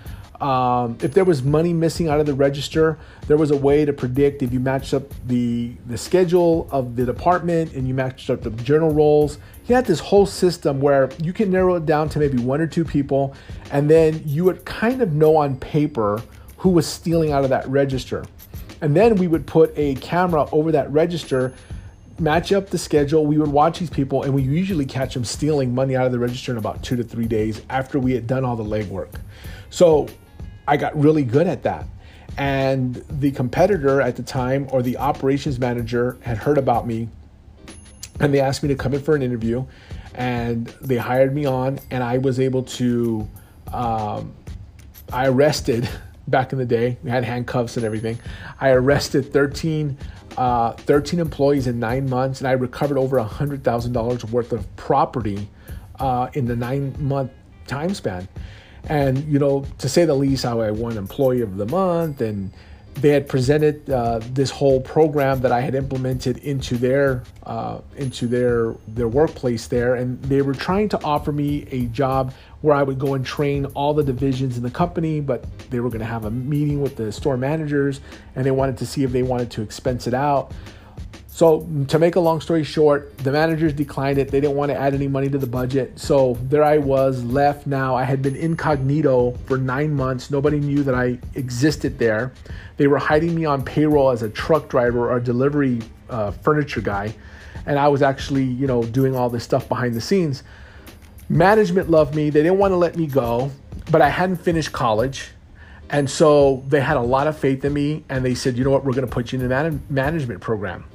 Um, 0.40 0.98
if 1.00 1.14
there 1.14 1.24
was 1.24 1.42
money 1.42 1.72
missing 1.72 2.08
out 2.08 2.20
of 2.20 2.26
the 2.26 2.34
register, 2.34 2.98
there 3.26 3.38
was 3.38 3.50
a 3.50 3.56
way 3.56 3.84
to 3.86 3.92
predict 3.92 4.42
if 4.42 4.52
you 4.52 4.60
matched 4.60 4.92
up 4.92 5.04
the 5.26 5.72
the 5.86 5.96
schedule 5.96 6.68
of 6.70 6.94
the 6.94 7.06
department 7.06 7.72
and 7.72 7.88
you 7.88 7.94
matched 7.94 8.28
up 8.28 8.42
the 8.42 8.50
journal 8.50 8.92
rolls. 8.92 9.38
He 9.64 9.72
had 9.72 9.86
this 9.86 9.98
whole 9.98 10.26
system 10.26 10.80
where 10.80 11.10
you 11.22 11.32
can 11.32 11.50
narrow 11.50 11.76
it 11.76 11.86
down 11.86 12.08
to 12.10 12.18
maybe 12.18 12.38
one 12.38 12.60
or 12.60 12.66
two 12.66 12.84
people, 12.84 13.34
and 13.72 13.88
then 13.88 14.22
you 14.26 14.44
would 14.44 14.64
kind 14.64 15.00
of 15.00 15.12
know 15.12 15.36
on 15.36 15.56
paper 15.56 16.22
who 16.58 16.68
was 16.68 16.86
stealing 16.86 17.32
out 17.32 17.44
of 17.44 17.50
that 17.50 17.66
register. 17.68 18.24
And 18.82 18.94
then 18.94 19.16
we 19.16 19.28
would 19.28 19.46
put 19.46 19.72
a 19.76 19.94
camera 19.96 20.46
over 20.52 20.70
that 20.72 20.90
register, 20.92 21.54
match 22.18 22.52
up 22.52 22.68
the 22.68 22.78
schedule. 22.78 23.24
We 23.24 23.38
would 23.38 23.48
watch 23.50 23.78
these 23.78 23.90
people, 23.90 24.22
and 24.22 24.34
we 24.34 24.42
usually 24.42 24.84
catch 24.84 25.14
them 25.14 25.24
stealing 25.24 25.74
money 25.74 25.96
out 25.96 26.04
of 26.04 26.12
the 26.12 26.18
register 26.18 26.52
in 26.52 26.58
about 26.58 26.82
two 26.82 26.94
to 26.96 27.02
three 27.02 27.26
days 27.26 27.62
after 27.70 27.98
we 27.98 28.12
had 28.12 28.26
done 28.26 28.44
all 28.44 28.54
the 28.54 28.64
legwork. 28.64 29.14
So 29.70 30.08
I 30.66 30.76
got 30.76 30.98
really 30.98 31.24
good 31.24 31.46
at 31.46 31.62
that. 31.64 31.86
And 32.38 32.96
the 33.08 33.30
competitor 33.30 34.00
at 34.00 34.16
the 34.16 34.22
time, 34.22 34.68
or 34.70 34.82
the 34.82 34.98
operations 34.98 35.58
manager, 35.58 36.18
had 36.22 36.36
heard 36.38 36.58
about 36.58 36.86
me 36.86 37.08
and 38.20 38.32
they 38.32 38.40
asked 38.40 38.62
me 38.62 38.68
to 38.68 38.74
come 38.74 38.94
in 38.94 39.02
for 39.02 39.14
an 39.14 39.22
interview. 39.22 39.64
And 40.14 40.66
they 40.80 40.96
hired 40.96 41.34
me 41.34 41.44
on, 41.44 41.78
and 41.90 42.02
I 42.02 42.18
was 42.18 42.40
able 42.40 42.62
to. 42.62 43.28
Um, 43.72 44.34
I 45.12 45.28
arrested 45.28 45.88
back 46.28 46.52
in 46.52 46.58
the 46.58 46.64
day, 46.64 46.96
we 47.02 47.10
had 47.10 47.22
handcuffs 47.22 47.76
and 47.76 47.84
everything. 47.84 48.18
I 48.60 48.70
arrested 48.70 49.32
13, 49.32 49.96
uh, 50.36 50.72
13 50.72 51.20
employees 51.20 51.66
in 51.66 51.78
nine 51.78 52.08
months, 52.08 52.40
and 52.40 52.48
I 52.48 52.52
recovered 52.52 52.98
over 52.98 53.18
$100,000 53.18 54.30
worth 54.30 54.52
of 54.52 54.76
property 54.76 55.48
uh, 56.00 56.28
in 56.32 56.46
the 56.46 56.56
nine 56.56 56.96
month 56.98 57.30
time 57.66 57.94
span. 57.94 58.26
And, 58.88 59.24
you 59.24 59.38
know, 59.38 59.64
to 59.78 59.88
say 59.88 60.04
the 60.04 60.14
least, 60.14 60.44
I 60.44 60.70
won 60.70 60.96
Employee 60.96 61.40
of 61.40 61.56
the 61.56 61.66
Month, 61.66 62.20
and 62.20 62.52
they 62.94 63.10
had 63.10 63.28
presented 63.28 63.88
uh, 63.90 64.20
this 64.32 64.50
whole 64.50 64.80
program 64.80 65.40
that 65.40 65.52
I 65.52 65.60
had 65.60 65.74
implemented 65.74 66.38
into 66.38 66.76
their 66.76 67.24
uh, 67.42 67.80
into 67.96 68.26
their 68.26 68.74
their 68.88 69.08
workplace 69.08 69.66
there, 69.66 69.96
and 69.96 70.22
they 70.22 70.40
were 70.40 70.54
trying 70.54 70.88
to 70.90 71.02
offer 71.04 71.30
me 71.30 71.66
a 71.70 71.86
job 71.86 72.32
where 72.62 72.74
I 72.74 72.82
would 72.82 72.98
go 72.98 73.14
and 73.14 73.24
train 73.24 73.66
all 73.66 73.92
the 73.92 74.02
divisions 74.02 74.56
in 74.56 74.62
the 74.62 74.70
company, 74.70 75.20
but 75.20 75.44
they 75.70 75.80
were 75.80 75.90
going 75.90 76.00
to 76.00 76.06
have 76.06 76.24
a 76.24 76.30
meeting 76.30 76.80
with 76.80 76.96
the 76.96 77.12
store 77.12 77.36
managers, 77.36 78.00
and 78.34 78.46
they 78.46 78.50
wanted 78.50 78.78
to 78.78 78.86
see 78.86 79.02
if 79.02 79.12
they 79.12 79.22
wanted 79.22 79.50
to 79.52 79.62
expense 79.62 80.06
it 80.06 80.14
out. 80.14 80.52
So, 81.36 81.68
to 81.88 81.98
make 81.98 82.16
a 82.16 82.20
long 82.20 82.40
story 82.40 82.64
short, 82.64 83.18
the 83.18 83.30
managers 83.30 83.74
declined 83.74 84.16
it. 84.16 84.30
They 84.30 84.40
didn't 84.40 84.56
want 84.56 84.70
to 84.70 84.80
add 84.80 84.94
any 84.94 85.06
money 85.06 85.28
to 85.28 85.36
the 85.36 85.46
budget. 85.46 85.98
So, 85.98 86.38
there 86.44 86.64
I 86.64 86.78
was 86.78 87.22
left 87.24 87.66
now. 87.66 87.94
I 87.94 88.04
had 88.04 88.22
been 88.22 88.34
incognito 88.34 89.32
for 89.44 89.58
nine 89.58 89.92
months. 89.94 90.30
Nobody 90.30 90.58
knew 90.58 90.82
that 90.82 90.94
I 90.94 91.18
existed 91.34 91.98
there. 91.98 92.32
They 92.78 92.86
were 92.86 92.96
hiding 92.96 93.34
me 93.34 93.44
on 93.44 93.62
payroll 93.62 94.08
as 94.08 94.22
a 94.22 94.30
truck 94.30 94.70
driver 94.70 95.10
or 95.10 95.18
a 95.18 95.22
delivery 95.22 95.82
uh, 96.08 96.30
furniture 96.30 96.80
guy. 96.80 97.14
And 97.66 97.78
I 97.78 97.88
was 97.88 98.00
actually, 98.00 98.44
you 98.44 98.66
know, 98.66 98.82
doing 98.84 99.14
all 99.14 99.28
this 99.28 99.44
stuff 99.44 99.68
behind 99.68 99.92
the 99.92 100.00
scenes. 100.00 100.42
Management 101.28 101.90
loved 101.90 102.14
me. 102.14 102.30
They 102.30 102.44
didn't 102.44 102.56
want 102.56 102.72
to 102.72 102.76
let 102.76 102.96
me 102.96 103.06
go, 103.06 103.50
but 103.90 104.00
I 104.00 104.08
hadn't 104.08 104.38
finished 104.38 104.72
college. 104.72 105.32
And 105.90 106.08
so 106.08 106.64
they 106.66 106.80
had 106.80 106.96
a 106.96 107.02
lot 107.02 107.26
of 107.26 107.36
faith 107.36 107.62
in 107.62 107.74
me 107.74 108.04
and 108.08 108.24
they 108.24 108.34
said, 108.34 108.56
you 108.56 108.64
know 108.64 108.70
what, 108.70 108.86
we're 108.86 108.94
going 108.94 109.06
to 109.06 109.12
put 109.12 109.32
you 109.32 109.38
in 109.38 109.42
the 109.42 109.50
man- 109.50 109.82
management 109.90 110.40
program. 110.40 110.86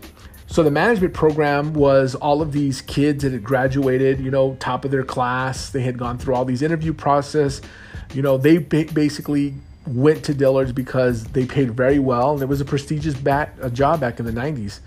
So 0.51 0.63
the 0.63 0.71
management 0.71 1.13
program 1.13 1.73
was 1.73 2.13
all 2.13 2.41
of 2.41 2.51
these 2.51 2.81
kids 2.81 3.23
that 3.23 3.31
had 3.31 3.41
graduated, 3.41 4.19
you 4.19 4.29
know, 4.29 4.57
top 4.59 4.83
of 4.83 4.91
their 4.91 5.05
class. 5.05 5.69
They 5.69 5.81
had 5.81 5.97
gone 5.97 6.17
through 6.17 6.35
all 6.35 6.43
these 6.43 6.61
interview 6.61 6.93
process. 6.93 7.61
You 8.13 8.21
know, 8.21 8.37
they 8.37 8.57
basically 8.57 9.53
went 9.87 10.25
to 10.25 10.33
Dillard's 10.33 10.73
because 10.73 11.23
they 11.23 11.45
paid 11.45 11.71
very 11.71 11.99
well 11.99 12.33
and 12.33 12.41
it 12.41 12.49
was 12.49 12.59
a 12.59 12.65
prestigious 12.65 13.13
bat, 13.13 13.53
a 13.61 13.69
job 13.69 14.01
back 14.01 14.19
in 14.19 14.25
the 14.25 14.33
90s. 14.33 14.81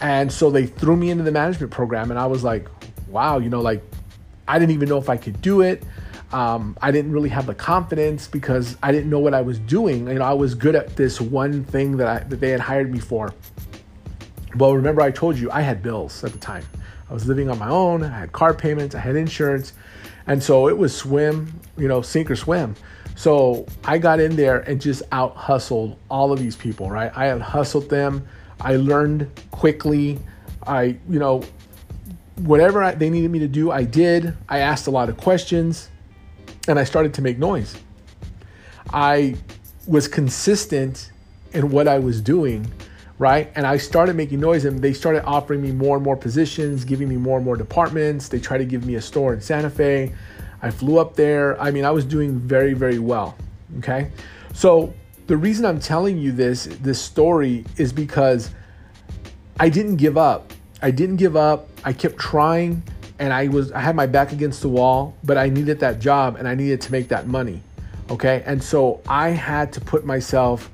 And 0.00 0.32
so 0.32 0.50
they 0.50 0.64
threw 0.64 0.96
me 0.96 1.10
into 1.10 1.24
the 1.24 1.30
management 1.30 1.72
program 1.72 2.10
and 2.10 2.18
I 2.18 2.24
was 2.24 2.42
like, 2.42 2.66
wow, 3.08 3.36
you 3.36 3.50
know, 3.50 3.60
like 3.60 3.82
I 4.48 4.58
didn't 4.58 4.72
even 4.72 4.88
know 4.88 4.96
if 4.96 5.10
I 5.10 5.18
could 5.18 5.42
do 5.42 5.60
it. 5.60 5.82
Um, 6.32 6.74
I 6.80 6.90
didn't 6.90 7.12
really 7.12 7.28
have 7.28 7.44
the 7.44 7.54
confidence 7.54 8.28
because 8.28 8.78
I 8.82 8.90
didn't 8.90 9.10
know 9.10 9.18
what 9.18 9.34
I 9.34 9.42
was 9.42 9.58
doing. 9.58 10.08
You 10.08 10.14
know, 10.14 10.24
I 10.24 10.32
was 10.32 10.54
good 10.54 10.74
at 10.74 10.96
this 10.96 11.20
one 11.20 11.64
thing 11.64 11.98
that 11.98 12.06
I, 12.06 12.26
that 12.28 12.40
they 12.40 12.48
had 12.48 12.60
hired 12.60 12.90
me 12.90 12.98
for. 12.98 13.34
Well, 14.56 14.74
remember 14.74 15.00
I 15.00 15.10
told 15.10 15.38
you 15.38 15.50
I 15.50 15.62
had 15.62 15.82
bills 15.82 16.22
at 16.24 16.32
the 16.32 16.38
time. 16.38 16.64
I 17.08 17.14
was 17.14 17.26
living 17.26 17.48
on 17.48 17.58
my 17.58 17.68
own. 17.68 18.02
I 18.02 18.20
had 18.20 18.32
car 18.32 18.54
payments. 18.54 18.94
I 18.94 18.98
had 18.98 19.16
insurance, 19.16 19.72
and 20.26 20.42
so 20.42 20.68
it 20.68 20.76
was 20.76 20.96
swim, 20.96 21.60
you 21.76 21.88
know, 21.88 22.02
sink 22.02 22.30
or 22.30 22.36
swim. 22.36 22.74
So 23.16 23.66
I 23.84 23.98
got 23.98 24.20
in 24.20 24.36
there 24.36 24.60
and 24.60 24.80
just 24.80 25.02
out 25.12 25.36
hustled 25.36 25.98
all 26.10 26.32
of 26.32 26.38
these 26.38 26.56
people. 26.56 26.90
Right, 26.90 27.12
I 27.14 27.26
had 27.26 27.40
hustled 27.40 27.88
them. 27.88 28.26
I 28.60 28.76
learned 28.76 29.28
quickly. 29.50 30.18
I, 30.66 30.96
you 31.08 31.18
know, 31.18 31.42
whatever 32.36 32.82
I, 32.82 32.94
they 32.94 33.10
needed 33.10 33.30
me 33.30 33.40
to 33.40 33.48
do, 33.48 33.70
I 33.70 33.84
did. 33.84 34.36
I 34.48 34.58
asked 34.58 34.86
a 34.86 34.90
lot 34.90 35.08
of 35.08 35.16
questions, 35.16 35.90
and 36.68 36.78
I 36.78 36.84
started 36.84 37.14
to 37.14 37.22
make 37.22 37.38
noise. 37.38 37.76
I 38.92 39.36
was 39.86 40.08
consistent 40.08 41.10
in 41.52 41.70
what 41.70 41.88
I 41.88 41.98
was 41.98 42.20
doing 42.20 42.70
right? 43.18 43.52
And 43.54 43.66
I 43.66 43.76
started 43.76 44.16
making 44.16 44.40
noise 44.40 44.64
and 44.64 44.80
they 44.80 44.92
started 44.92 45.24
offering 45.24 45.62
me 45.62 45.72
more 45.72 45.96
and 45.96 46.04
more 46.04 46.16
positions, 46.16 46.84
giving 46.84 47.08
me 47.08 47.16
more 47.16 47.36
and 47.36 47.44
more 47.44 47.56
departments. 47.56 48.28
They 48.28 48.40
tried 48.40 48.58
to 48.58 48.64
give 48.64 48.84
me 48.84 48.96
a 48.96 49.00
store 49.00 49.32
in 49.34 49.40
Santa 49.40 49.70
Fe. 49.70 50.12
I 50.62 50.70
flew 50.70 50.98
up 50.98 51.14
there. 51.14 51.60
I 51.60 51.70
mean, 51.70 51.84
I 51.84 51.90
was 51.90 52.04
doing 52.04 52.38
very, 52.38 52.72
very 52.72 52.98
well. 52.98 53.36
Okay. 53.78 54.10
So 54.54 54.94
the 55.26 55.36
reason 55.36 55.64
I'm 55.64 55.80
telling 55.80 56.18
you 56.18 56.32
this, 56.32 56.66
this 56.80 57.00
story 57.00 57.64
is 57.76 57.92
because 57.92 58.50
I 59.58 59.68
didn't 59.68 59.96
give 59.96 60.16
up. 60.16 60.52
I 60.82 60.90
didn't 60.90 61.16
give 61.16 61.36
up. 61.36 61.68
I 61.84 61.92
kept 61.92 62.18
trying 62.18 62.82
and 63.18 63.32
I 63.32 63.48
was 63.48 63.70
I 63.72 63.80
had 63.80 63.94
my 63.94 64.06
back 64.06 64.32
against 64.32 64.62
the 64.62 64.68
wall, 64.68 65.14
but 65.22 65.38
I 65.38 65.48
needed 65.48 65.78
that 65.80 66.00
job 66.00 66.36
and 66.36 66.48
I 66.48 66.54
needed 66.54 66.80
to 66.82 66.92
make 66.92 67.08
that 67.08 67.28
money. 67.28 67.62
Okay? 68.10 68.42
And 68.46 68.62
so 68.62 69.00
I 69.08 69.28
had 69.30 69.72
to 69.74 69.80
put 69.80 70.04
myself 70.04 70.70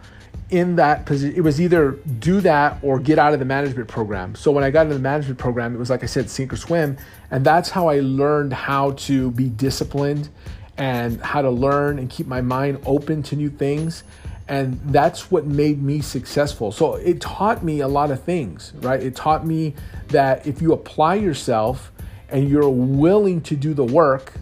in 0.50 0.76
that 0.76 1.04
position, 1.04 1.36
it 1.36 1.42
was 1.42 1.60
either 1.60 1.92
do 2.18 2.40
that 2.40 2.78
or 2.82 2.98
get 2.98 3.18
out 3.18 3.34
of 3.34 3.38
the 3.38 3.44
management 3.44 3.88
program. 3.88 4.34
So 4.34 4.50
when 4.50 4.64
I 4.64 4.70
got 4.70 4.82
into 4.82 4.94
the 4.94 5.00
management 5.00 5.38
program, 5.38 5.74
it 5.74 5.78
was 5.78 5.90
like 5.90 6.02
I 6.02 6.06
said, 6.06 6.30
sink 6.30 6.52
or 6.52 6.56
swim. 6.56 6.96
And 7.30 7.44
that's 7.44 7.70
how 7.70 7.88
I 7.88 8.00
learned 8.00 8.52
how 8.54 8.92
to 8.92 9.30
be 9.32 9.50
disciplined 9.50 10.30
and 10.78 11.20
how 11.20 11.42
to 11.42 11.50
learn 11.50 11.98
and 11.98 12.08
keep 12.08 12.26
my 12.26 12.40
mind 12.40 12.80
open 12.86 13.22
to 13.24 13.36
new 13.36 13.50
things. 13.50 14.04
And 14.46 14.80
that's 14.86 15.30
what 15.30 15.44
made 15.44 15.82
me 15.82 16.00
successful. 16.00 16.72
So 16.72 16.94
it 16.94 17.20
taught 17.20 17.62
me 17.62 17.80
a 17.80 17.88
lot 17.88 18.10
of 18.10 18.22
things, 18.22 18.72
right? 18.76 19.02
It 19.02 19.14
taught 19.14 19.46
me 19.46 19.74
that 20.08 20.46
if 20.46 20.62
you 20.62 20.72
apply 20.72 21.16
yourself 21.16 21.92
and 22.30 22.48
you're 22.48 22.70
willing 22.70 23.42
to 23.42 23.56
do 23.56 23.74
the 23.74 23.84
work 23.84 24.32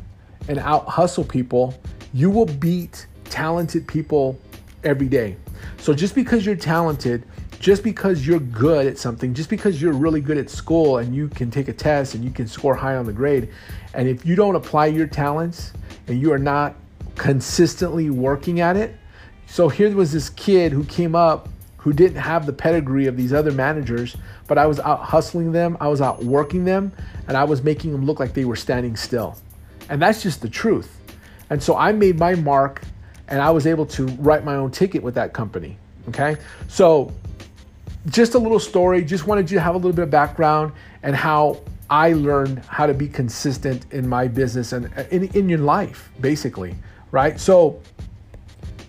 and 0.46 0.60
out 0.60 0.86
hustle 0.86 1.24
people, 1.24 1.74
you 2.14 2.30
will 2.30 2.46
beat 2.46 3.06
talented 3.24 3.88
people 3.88 4.38
every 4.84 5.08
day. 5.08 5.36
So 5.78 5.94
just 5.94 6.14
because 6.14 6.44
you're 6.44 6.56
talented, 6.56 7.24
just 7.58 7.82
because 7.82 8.26
you're 8.26 8.40
good 8.40 8.86
at 8.86 8.98
something, 8.98 9.34
just 9.34 9.50
because 9.50 9.80
you're 9.80 9.92
really 9.92 10.20
good 10.20 10.38
at 10.38 10.50
school 10.50 10.98
and 10.98 11.14
you 11.14 11.28
can 11.28 11.50
take 11.50 11.68
a 11.68 11.72
test 11.72 12.14
and 12.14 12.24
you 12.24 12.30
can 12.30 12.46
score 12.46 12.74
high 12.74 12.96
on 12.96 13.06
the 13.06 13.12
grade, 13.12 13.48
and 13.94 14.08
if 14.08 14.26
you 14.26 14.36
don't 14.36 14.56
apply 14.56 14.86
your 14.86 15.06
talents 15.06 15.72
and 16.06 16.20
you 16.20 16.32
are 16.32 16.38
not 16.38 16.74
consistently 17.14 18.10
working 18.10 18.60
at 18.60 18.76
it, 18.76 18.94
so 19.46 19.68
here 19.68 19.94
was 19.94 20.12
this 20.12 20.28
kid 20.30 20.72
who 20.72 20.84
came 20.84 21.14
up 21.14 21.48
who 21.86 21.92
didn't 21.92 22.16
have 22.16 22.46
the 22.46 22.52
pedigree 22.52 23.06
of 23.06 23.16
these 23.16 23.32
other 23.32 23.52
managers, 23.52 24.16
but 24.48 24.58
I 24.58 24.66
was 24.66 24.80
out 24.80 25.02
hustling 25.02 25.52
them, 25.52 25.76
I 25.80 25.86
was 25.86 26.00
out 26.00 26.24
working 26.24 26.64
them, 26.64 26.90
and 27.28 27.36
I 27.36 27.44
was 27.44 27.62
making 27.62 27.92
them 27.92 28.04
look 28.04 28.18
like 28.18 28.34
they 28.34 28.44
were 28.44 28.56
standing 28.56 28.96
still. 28.96 29.38
And 29.88 30.02
that's 30.02 30.20
just 30.20 30.42
the 30.42 30.48
truth. 30.48 30.98
And 31.48 31.62
so 31.62 31.76
I 31.76 31.92
made 31.92 32.18
my 32.18 32.34
mark 32.34 32.82
and 33.28 33.40
I 33.40 33.50
was 33.50 33.66
able 33.66 33.86
to 33.86 34.06
write 34.06 34.44
my 34.44 34.56
own 34.56 34.70
ticket 34.70 35.02
with 35.02 35.14
that 35.14 35.32
company. 35.32 35.76
Okay, 36.08 36.36
so 36.68 37.12
just 38.08 38.34
a 38.34 38.38
little 38.38 38.60
story. 38.60 39.04
Just 39.04 39.26
wanted 39.26 39.50
you 39.50 39.56
to 39.56 39.60
have 39.60 39.74
a 39.74 39.78
little 39.78 39.92
bit 39.92 40.04
of 40.04 40.10
background 40.10 40.72
and 41.02 41.16
how 41.16 41.60
I 41.90 42.12
learned 42.12 42.60
how 42.60 42.86
to 42.86 42.94
be 42.94 43.08
consistent 43.08 43.86
in 43.92 44.08
my 44.08 44.28
business 44.28 44.72
and 44.72 44.86
uh, 44.96 45.04
in, 45.10 45.24
in 45.34 45.48
your 45.48 45.58
life, 45.58 46.10
basically. 46.20 46.74
Right. 47.10 47.38
So 47.40 47.80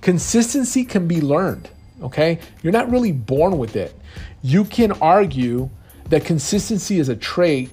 consistency 0.01 0.83
can 0.83 1.07
be 1.07 1.21
learned. 1.21 1.69
Okay, 2.01 2.39
you're 2.61 2.73
not 2.73 2.91
really 2.91 3.11
born 3.11 3.57
with 3.57 3.75
it. 3.75 3.95
You 4.43 4.63
can 4.65 4.91
argue 4.93 5.69
that 6.09 6.25
consistency 6.25 6.99
is 6.99 7.09
a 7.09 7.15
trait 7.15 7.71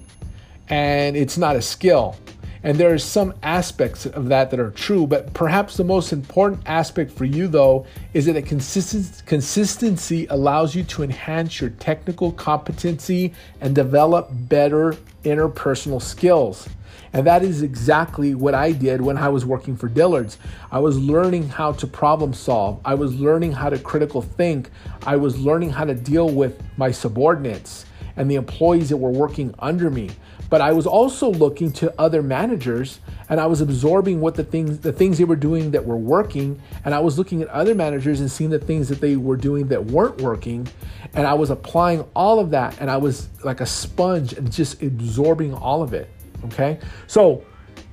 and 0.69 1.17
it's 1.17 1.37
not 1.37 1.57
a 1.57 1.63
skill. 1.63 2.17
And 2.65 2.79
there 2.79 2.93
are 2.95 2.99
some 2.99 3.35
aspects 3.43 4.07
of 4.07 4.31
that 4.31 4.51
that 4.51 4.59
are 4.59 4.71
true, 4.71 5.07
but 5.07 5.35
perhaps 5.35 5.77
the 5.77 5.85
most 5.85 6.15
important 6.15 6.63
aspect 6.65 7.11
for 7.11 7.27
you, 7.27 7.47
though, 7.47 7.85
is 8.15 8.25
that 8.25 8.47
consistency 8.47 10.27
allows 10.31 10.75
you 10.75 10.83
to 10.85 11.03
enhance 11.03 11.61
your 11.61 11.69
technical 11.71 12.33
competency 12.33 13.35
and 13.61 13.75
develop 13.75 14.31
better 14.33 14.97
interpersonal 15.25 16.01
skills. 16.01 16.67
And 17.13 17.27
that 17.27 17.43
is 17.43 17.61
exactly 17.61 18.35
what 18.35 18.55
I 18.55 18.73
did 18.73 19.03
when 19.03 19.19
I 19.19 19.29
was 19.29 19.45
working 19.45 19.77
for 19.77 19.89
Dillard's. 19.89 20.39
I 20.73 20.79
was 20.79 20.99
learning 20.99 21.51
how 21.51 21.73
to 21.73 21.87
problem 21.87 22.33
solve. 22.33 22.81
I 22.83 22.95
was 22.95 23.15
learning 23.15 23.53
how 23.53 23.69
to 23.69 23.79
critical 23.79 24.23
think. 24.23 24.71
I 25.07 25.17
was 25.17 25.39
learning 25.39 25.71
how 25.71 25.85
to 25.85 25.95
deal 25.95 26.31
with 26.31 26.61
my 26.79 26.91
subordinates 26.91 27.85
and 28.17 28.31
the 28.31 28.37
employees 28.37 28.89
that 28.89 28.97
were 28.97 29.11
working 29.11 29.55
under 29.59 29.91
me. 29.91 30.11
But 30.55 30.61
I 30.61 30.71
was 30.71 30.87
also 30.87 31.33
looking 31.33 31.73
to 31.73 31.93
other 32.01 32.23
managers 32.23 33.01
and 33.29 33.41
I 33.41 33.47
was 33.47 33.61
absorbing 33.61 34.21
what 34.21 34.37
the 34.37 34.45
things 34.45 34.79
the 34.79 34.93
things 34.93 35.19
they 35.19 35.25
were 35.25 35.35
doing 35.35 35.73
that 35.73 35.85
were 35.85 35.97
working 35.97 36.63
and 36.85 36.95
I 36.95 37.01
was 37.01 37.19
looking 37.19 37.43
at 37.43 37.49
other 37.49 37.75
managers 37.75 38.21
and 38.21 38.31
seeing 38.31 38.51
the 38.51 38.61
things 38.61 38.89
that 38.89 39.01
they 39.01 39.17
were 39.17 39.37
doing 39.37 39.67
that 39.67 39.87
weren't 39.87 40.21
working 40.21 40.69
and 41.15 41.27
I 41.27 41.35
was 41.35 41.51
applying 41.51 42.05
all 42.15 42.39
of 42.39 42.51
that 42.51 42.81
and 42.81 42.89
I 42.89 42.99
was 42.99 43.31
like 43.43 43.63
a 43.63 43.67
sponge 43.67 44.35
and 44.35 44.53
just 44.53 44.81
absorbing 44.81 45.55
all 45.55 45.83
of 45.83 45.93
it. 45.93 46.09
Okay? 46.45 46.79
So 47.09 47.45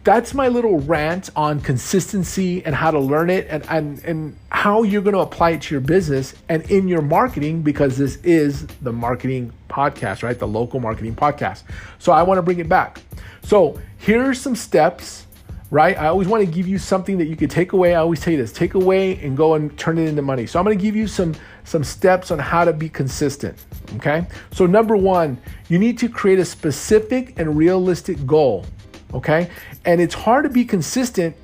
that's 0.04 0.34
my 0.34 0.48
little 0.48 0.80
rant 0.80 1.30
on 1.36 1.60
consistency 1.60 2.66
and 2.66 2.74
how 2.74 2.90
to 2.90 3.00
learn 3.00 3.30
it 3.30 3.48
and, 3.50 3.66
and, 3.70 4.04
and 4.04 4.36
how 4.50 4.82
you're 4.82 5.02
going 5.02 5.14
to 5.14 5.20
apply 5.20 5.52
it 5.52 5.62
to 5.64 5.76
your 5.76 5.82
business 5.82 6.34
and 6.50 6.64
in 6.72 6.88
your 6.88 7.02
marketing 7.02 7.62
because 7.62 7.98
this 7.98 8.16
is 8.18 8.66
the 8.82 8.92
marketing 8.92 9.54
podcast, 9.70 10.24
right? 10.24 10.38
The 10.38 10.48
local 10.48 10.80
marketing 10.80 11.16
podcast. 11.16 11.64
So 12.00 12.12
I 12.12 12.24
want 12.24 12.40
to 12.40 12.42
bring 12.42 12.60
it 12.60 12.68
back. 12.68 13.02
So 13.44 13.80
here 14.00 14.28
are 14.28 14.34
some 14.34 14.56
steps, 14.56 15.28
right? 15.70 15.96
I 15.96 16.08
always 16.08 16.28
want 16.28 16.44
to 16.44 16.52
give 16.52 16.68
you 16.68 16.80
something 16.80 17.20
that 17.20 17.26
you 17.26 17.36
could 17.36 17.52
take 17.52 17.74
away. 17.74 17.94
I 17.94 18.00
always 18.00 18.22
tell 18.22 18.32
you 18.32 18.40
this 18.40 18.52
take 18.52 18.74
away 18.74 19.20
and 19.20 19.38
go 19.38 19.54
and 19.54 19.78
turn 19.78 20.00
it 20.00 20.08
into 20.08 20.24
money. 20.24 20.48
So 20.48 20.58
I'm 20.58 20.66
going 20.66 20.78
to 20.78 20.84
give 20.84 20.96
you 20.96 21.06
some, 21.06 21.36
some 21.64 21.84
steps 21.84 22.32
on 22.32 22.40
how 22.40 22.66
to 22.66 22.74
be 22.74 22.90
consistent. 22.90 23.56
Okay. 23.98 24.26
So, 24.52 24.66
number 24.66 24.96
one, 24.96 25.38
you 25.68 25.78
need 25.78 25.98
to 26.00 26.08
create 26.08 26.40
a 26.40 26.46
specific 26.46 27.38
and 27.38 27.58
realistic 27.58 28.26
goal 28.26 28.66
okay? 29.14 29.50
And 29.86 30.02
it's 30.02 30.14
hard 30.14 30.44
to 30.44 30.50
be 30.50 30.66
consistent 30.66 31.36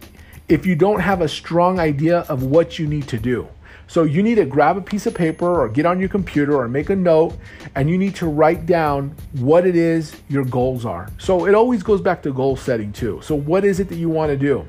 if 0.47 0.65
you 0.65 0.75
don't 0.75 0.99
have 0.99 1.21
a 1.21 1.27
strong 1.27 1.79
idea 1.79 2.19
of 2.29 2.43
what 2.43 2.79
you 2.79 2.87
need 2.87 3.07
to 3.09 3.17
do. 3.17 3.47
So 3.89 4.03
you 4.03 4.21
need 4.21 4.35
to 4.35 4.45
grab 4.45 4.75
a 4.75 4.81
piece 4.81 5.05
of 5.05 5.13
paper 5.13 5.61
or 5.61 5.69
get 5.69 5.85
on 5.85 5.99
your 5.99 6.09
computer 6.09 6.57
or 6.57 6.67
make 6.67 6.89
a 6.89 6.95
note 6.95 7.37
and 7.75 7.89
you 7.89 7.97
need 7.97 8.15
to 8.15 8.27
write 8.27 8.65
down 8.65 9.15
what 9.33 9.65
it 9.65 9.77
is 9.77 10.15
your 10.27 10.43
goals 10.43 10.85
are. 10.85 11.09
So 11.17 11.47
it 11.47 11.55
always 11.55 11.83
goes 11.83 12.01
back 12.01 12.21
to 12.23 12.33
goal 12.33 12.57
setting 12.57 12.91
too. 12.91 13.21
So 13.23 13.33
what 13.33 13.63
is 13.63 13.79
it 13.79 13.87
that 13.89 13.95
you 13.95 14.09
want 14.09 14.29
to 14.29 14.37
do? 14.37 14.65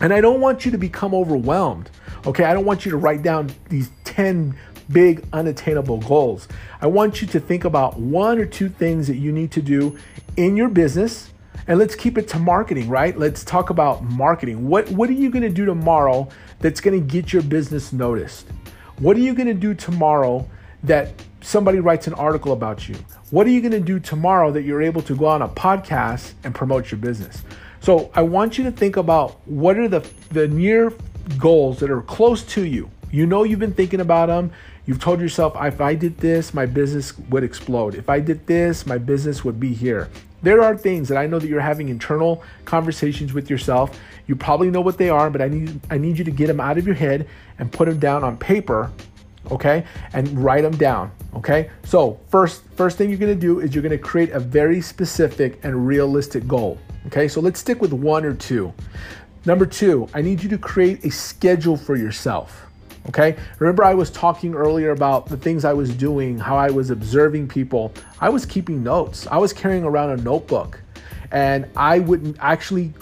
And 0.00 0.14
I 0.14 0.20
don't 0.20 0.40
want 0.40 0.64
you 0.64 0.70
to 0.70 0.78
become 0.78 1.14
overwhelmed. 1.14 1.90
Okay, 2.26 2.44
I 2.44 2.54
don't 2.54 2.64
want 2.64 2.84
you 2.84 2.92
to 2.92 2.96
write 2.96 3.22
down 3.22 3.50
these 3.68 3.90
10 4.04 4.56
big 4.92 5.26
unattainable 5.32 5.98
goals. 5.98 6.46
I 6.80 6.86
want 6.86 7.20
you 7.20 7.26
to 7.28 7.40
think 7.40 7.64
about 7.64 7.98
one 7.98 8.38
or 8.38 8.46
two 8.46 8.68
things 8.68 9.08
that 9.08 9.16
you 9.16 9.32
need 9.32 9.50
to 9.52 9.62
do 9.62 9.98
in 10.36 10.56
your 10.56 10.68
business 10.68 11.30
and 11.68 11.78
let's 11.78 11.94
keep 11.94 12.16
it 12.16 12.26
to 12.28 12.38
marketing, 12.38 12.88
right? 12.88 13.16
Let's 13.16 13.44
talk 13.44 13.70
about 13.70 14.02
marketing. 14.02 14.66
What 14.66 14.90
what 14.90 15.08
are 15.10 15.12
you 15.12 15.30
to 15.42 15.50
do 15.50 15.66
tomorrow 15.66 16.28
that's 16.60 16.80
to 16.98 17.06
get 17.06 17.32
your 17.32 17.42
business 17.42 17.92
noticed? 17.92 18.46
What 18.98 19.16
are 19.16 19.20
you 19.20 19.34
to 19.46 19.54
do 19.54 19.74
tomorrow 19.74 20.48
that 20.82 21.12
somebody 21.42 21.78
writes 21.78 22.06
an 22.06 22.14
article 22.14 22.52
about 22.52 22.88
you? 22.88 22.96
What 23.30 23.46
are 23.46 23.50
you 23.50 23.60
to 23.72 23.80
do 23.80 24.00
tomorrow 24.00 24.50
that 24.52 24.62
you're 24.62 24.82
able 24.82 25.02
to 25.02 25.14
go 25.14 25.26
on 25.26 25.42
a 25.42 25.48
podcast 25.48 26.32
and 26.42 26.54
promote 26.54 26.90
your 26.90 26.98
business? 26.98 27.42
So, 27.80 28.10
I 28.14 28.22
want 28.22 28.58
you 28.58 28.64
to 28.64 28.72
think 28.72 28.96
about 28.96 29.38
what 29.46 29.78
are 29.78 29.88
the 29.88 30.08
the 30.30 30.48
near 30.48 30.92
goals 31.38 31.80
that 31.80 31.90
are 31.90 32.02
close 32.02 32.42
to 32.54 32.64
you. 32.64 32.90
You 33.10 33.26
know 33.26 33.44
you've 33.44 33.60
been 33.60 33.74
thinking 33.74 34.00
about 34.00 34.26
them. 34.26 34.50
You've 34.86 35.00
told 35.00 35.20
yourself, 35.20 35.54
if 35.60 35.82
I 35.82 35.94
did 35.94 36.16
this, 36.16 36.54
my 36.54 36.64
business 36.64 37.16
would 37.28 37.44
explode. 37.44 37.94
If 37.94 38.08
I 38.08 38.20
did 38.20 38.46
this, 38.46 38.86
my 38.86 38.96
business 38.96 39.44
would 39.44 39.60
be 39.60 39.74
here. 39.74 40.08
There 40.42 40.62
are 40.62 40.76
things 40.76 41.08
that 41.08 41.18
I 41.18 41.26
know 41.26 41.38
that 41.38 41.48
you're 41.48 41.60
having 41.60 41.88
internal 41.88 42.42
conversations 42.64 43.32
with 43.32 43.50
yourself. 43.50 43.98
You 44.26 44.36
probably 44.36 44.70
know 44.70 44.80
what 44.80 44.98
they 44.98 45.08
are, 45.08 45.30
but 45.30 45.42
I 45.42 45.48
need 45.48 45.80
I 45.90 45.98
need 45.98 46.18
you 46.18 46.24
to 46.24 46.30
get 46.30 46.46
them 46.46 46.60
out 46.60 46.78
of 46.78 46.86
your 46.86 46.94
head 46.94 47.26
and 47.58 47.70
put 47.72 47.88
them 47.88 47.98
down 47.98 48.22
on 48.22 48.36
paper, 48.36 48.92
okay? 49.50 49.84
And 50.12 50.42
write 50.42 50.62
them 50.62 50.76
down, 50.76 51.10
okay? 51.34 51.70
So, 51.84 52.20
first 52.28 52.62
first 52.76 52.98
thing 52.98 53.10
you're 53.10 53.18
going 53.18 53.34
to 53.34 53.40
do 53.40 53.60
is 53.60 53.74
you're 53.74 53.82
going 53.82 53.98
to 53.98 53.98
create 53.98 54.30
a 54.30 54.40
very 54.40 54.80
specific 54.80 55.58
and 55.64 55.86
realistic 55.86 56.46
goal. 56.46 56.78
Okay? 57.06 57.26
So, 57.26 57.40
let's 57.40 57.58
stick 57.58 57.80
with 57.80 57.92
one 57.92 58.24
or 58.24 58.34
two. 58.34 58.72
Number 59.44 59.64
2, 59.64 60.08
I 60.12 60.20
need 60.20 60.42
you 60.42 60.48
to 60.50 60.58
create 60.58 61.04
a 61.04 61.10
schedule 61.10 61.76
for 61.76 61.96
yourself. 61.96 62.66
Okay. 63.08 63.36
Remember, 63.58 63.84
I 63.84 63.94
was 63.94 64.10
talking 64.10 64.54
earlier 64.54 64.90
about 64.90 65.26
the 65.26 65.36
things 65.36 65.64
I 65.64 65.72
was 65.72 65.94
doing, 65.94 66.38
how 66.38 66.56
I 66.56 66.70
was 66.70 66.90
observing 66.90 67.48
people. 67.48 67.92
I 68.20 68.28
was 68.28 68.44
keeping 68.44 68.82
notes, 68.82 69.26
I 69.26 69.38
was 69.38 69.52
carrying 69.52 69.84
around 69.84 70.10
a 70.10 70.22
notebook, 70.22 70.80
and 71.30 71.66
I 71.76 72.00
would 72.00 72.36
actually 72.40 72.92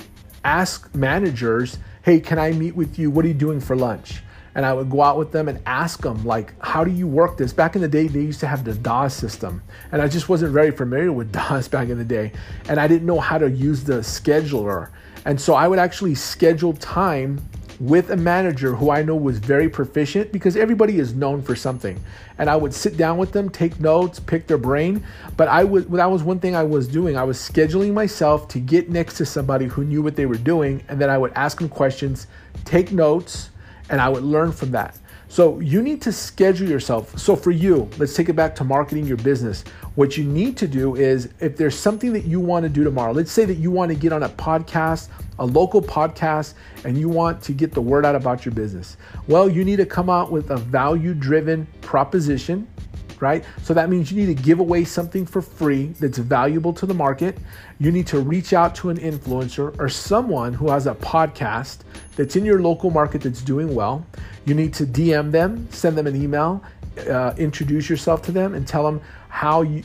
ask 0.45 0.95
managers, 0.95 1.79
Hey, 2.03 2.21
can 2.21 2.39
I 2.39 2.53
meet 2.53 2.77
with 2.77 3.01
you? 3.01 3.11
What 3.11 3.25
are 3.25 3.29
you 3.29 3.35
doing 3.35 3.61
for 3.61 3.75
lunch? 3.75 4.23
And 4.55 4.65
I 4.65 4.73
would 4.73 4.89
go 4.89 5.03
out 5.03 5.19
with 5.19 5.33
them 5.33 5.49
and 5.49 5.61
ask 5.67 6.01
them, 6.01 6.25
like, 6.25 6.55
how 6.63 6.83
do 6.83 6.91
you 6.91 7.07
work 7.07 7.37
this? 7.37 7.53
Back 7.53 7.75
in 7.75 7.83
the 7.83 7.89
day, 7.89 8.07
they 8.07 8.21
used 8.21 8.41
to 8.41 8.47
have 8.47 8.65
the 8.65 8.75
DOS 8.75 9.13
system. 9.13 9.61
And 9.93 10.01
I 10.01 10.09
just 10.09 10.29
wasn't 10.29 10.53
very 10.53 10.71
familiar 10.71 11.13
with 11.13 11.31
DOS 11.51 11.69
back 11.69 11.89
in 11.89 11.99
the 11.99 12.05
day. 12.05 12.33
And 12.69 12.81
I 12.81 12.87
didn't 12.87 13.07
know 13.07 13.21
how 13.21 13.37
to 13.37 13.51
use 13.51 13.85
the 13.85 13.95
scheduler. 13.95 14.91
And 15.27 15.39
so 15.39 15.55
I 15.55 15.67
would 15.69 15.81
actually 15.81 16.15
schedule 16.15 16.73
time 16.75 17.39
with 17.81 18.11
a 18.11 18.17
manager 18.17 18.75
who 18.75 18.91
I 18.91 19.03
know 19.03 19.17
was 19.17 19.39
very 19.39 19.69
proficient 19.69 20.33
because 20.33 20.57
everybody 20.57 20.99
is 20.99 21.15
known 21.15 21.43
for 21.43 21.55
something. 21.55 22.01
And 22.39 22.51
I 22.51 22.57
would 22.57 22.75
sit 22.75 22.97
down 22.97 23.19
with 23.19 23.33
them, 23.33 23.49
take 23.49 23.81
notes, 23.81 24.21
pick 24.21 24.47
their 24.47 24.59
brain. 24.59 25.05
But 25.37 25.49
I 25.49 25.65
would 25.65 25.91
that 25.93 26.11
was 26.11 26.23
one 26.23 26.41
thing 26.41 26.55
I 26.57 26.63
was 26.63 26.89
doing. 26.89 27.17
I 27.17 27.25
was 27.25 27.39
scheduling 27.39 27.93
myself 27.93 28.49
to 28.49 28.59
get 28.59 28.91
next 28.91 29.17
to 29.19 29.27
somebody 29.27 29.67
who 29.67 29.85
knew 29.85 30.03
what 30.03 30.17
they 30.17 30.27
were 30.27 30.37
doing, 30.37 30.83
and 30.89 31.01
then 31.01 31.11
I 31.11 31.19
would 31.19 31.33
ask 31.35 31.59
them 31.59 31.69
questions, 31.69 32.27
take 32.65 32.93
notes, 32.93 33.51
and 33.89 34.01
I 34.01 34.09
would 34.09 34.23
learn 34.23 34.53
from 34.53 34.73
that. 34.73 34.99
So 35.37 35.61
you 35.61 35.83
need 35.83 36.01
to 36.01 36.13
schedule 36.13 36.67
yourself. 36.67 37.19
So 37.19 37.37
for 37.37 37.51
you, 37.51 37.91
let's 37.99 38.15
take 38.15 38.31
it 38.31 38.33
back 38.33 38.57
to 38.57 38.65
marketing 38.65 39.05
your 39.05 39.19
business. 39.19 39.65
What 39.95 40.17
you 40.17 40.25
need 40.25 40.57
to 40.57 40.67
do 40.67 40.97
is 40.97 41.29
if 41.41 41.59
there's 41.59 41.79
something 41.79 42.11
that 42.15 42.25
you 42.25 42.41
want 42.41 42.63
to 42.63 42.71
do 42.71 42.85
tomorrow, 42.85 43.13
let's 43.13 43.31
say 43.33 43.45
that 43.45 43.57
you 43.57 43.71
want 43.71 43.91
to 43.91 43.95
get 43.95 44.15
on 44.15 44.23
a 44.23 44.31
podcast, 44.31 45.09
a 45.39 45.45
local 45.45 45.83
podcast, 45.83 46.55
and 46.87 46.97
you 46.97 47.11
want 47.11 47.43
to 47.43 47.53
get 47.53 47.73
the 47.73 47.83
word 47.83 48.07
out 48.07 48.15
about 48.15 48.47
your 48.47 48.55
business. 48.55 48.97
Well, 49.29 49.47
you 49.47 49.63
need 49.63 49.77
to 49.77 49.85
come 49.85 50.09
out 50.09 50.33
with 50.33 50.53
a 50.53 50.57
value 50.57 51.13
driven 51.13 51.67
proposition 51.83 52.67
right? 53.21 53.45
So 53.63 53.75
that 53.75 53.89
means 53.89 54.11
you 54.11 54.25
need 54.25 54.37
to 54.37 54.43
give 54.43 54.61
away 54.61 54.85
something 54.85 55.27
for 55.27 55.43
free 55.43 55.87
that's 56.01 56.19
valuable 56.19 56.73
to 56.75 56.87
the 56.87 56.95
market. 56.95 57.39
You 57.79 57.91
need 57.91 58.07
to 58.09 58.21
reach 58.21 58.53
out 58.53 58.75
to 58.77 58.91
an 58.91 58.99
influencer 58.99 59.79
or 59.79 59.89
someone 59.89 60.53
who 60.55 60.71
has 60.71 60.87
a 60.87 60.95
podcast 60.95 61.79
that's 62.17 62.37
in 62.37 62.45
your 62.45 62.61
local 62.61 62.91
market 62.91 63.23
that's 63.23 63.43
doing 63.43 63.75
well. 63.75 64.07
You 64.45 64.55
need 64.55 64.75
to 64.75 64.87
DM 64.87 65.31
them, 65.31 65.69
send 65.71 65.97
them 65.97 66.07
an 66.07 66.21
email, 66.21 66.63
uh, 67.09 67.35
introduce 67.37 67.91
yourself 67.91 68.23
to 68.23 68.33
them, 68.33 68.55
and 68.55 68.67
tell 68.67 68.85
them 68.85 69.01
how 69.29 69.63
you, 69.63 69.83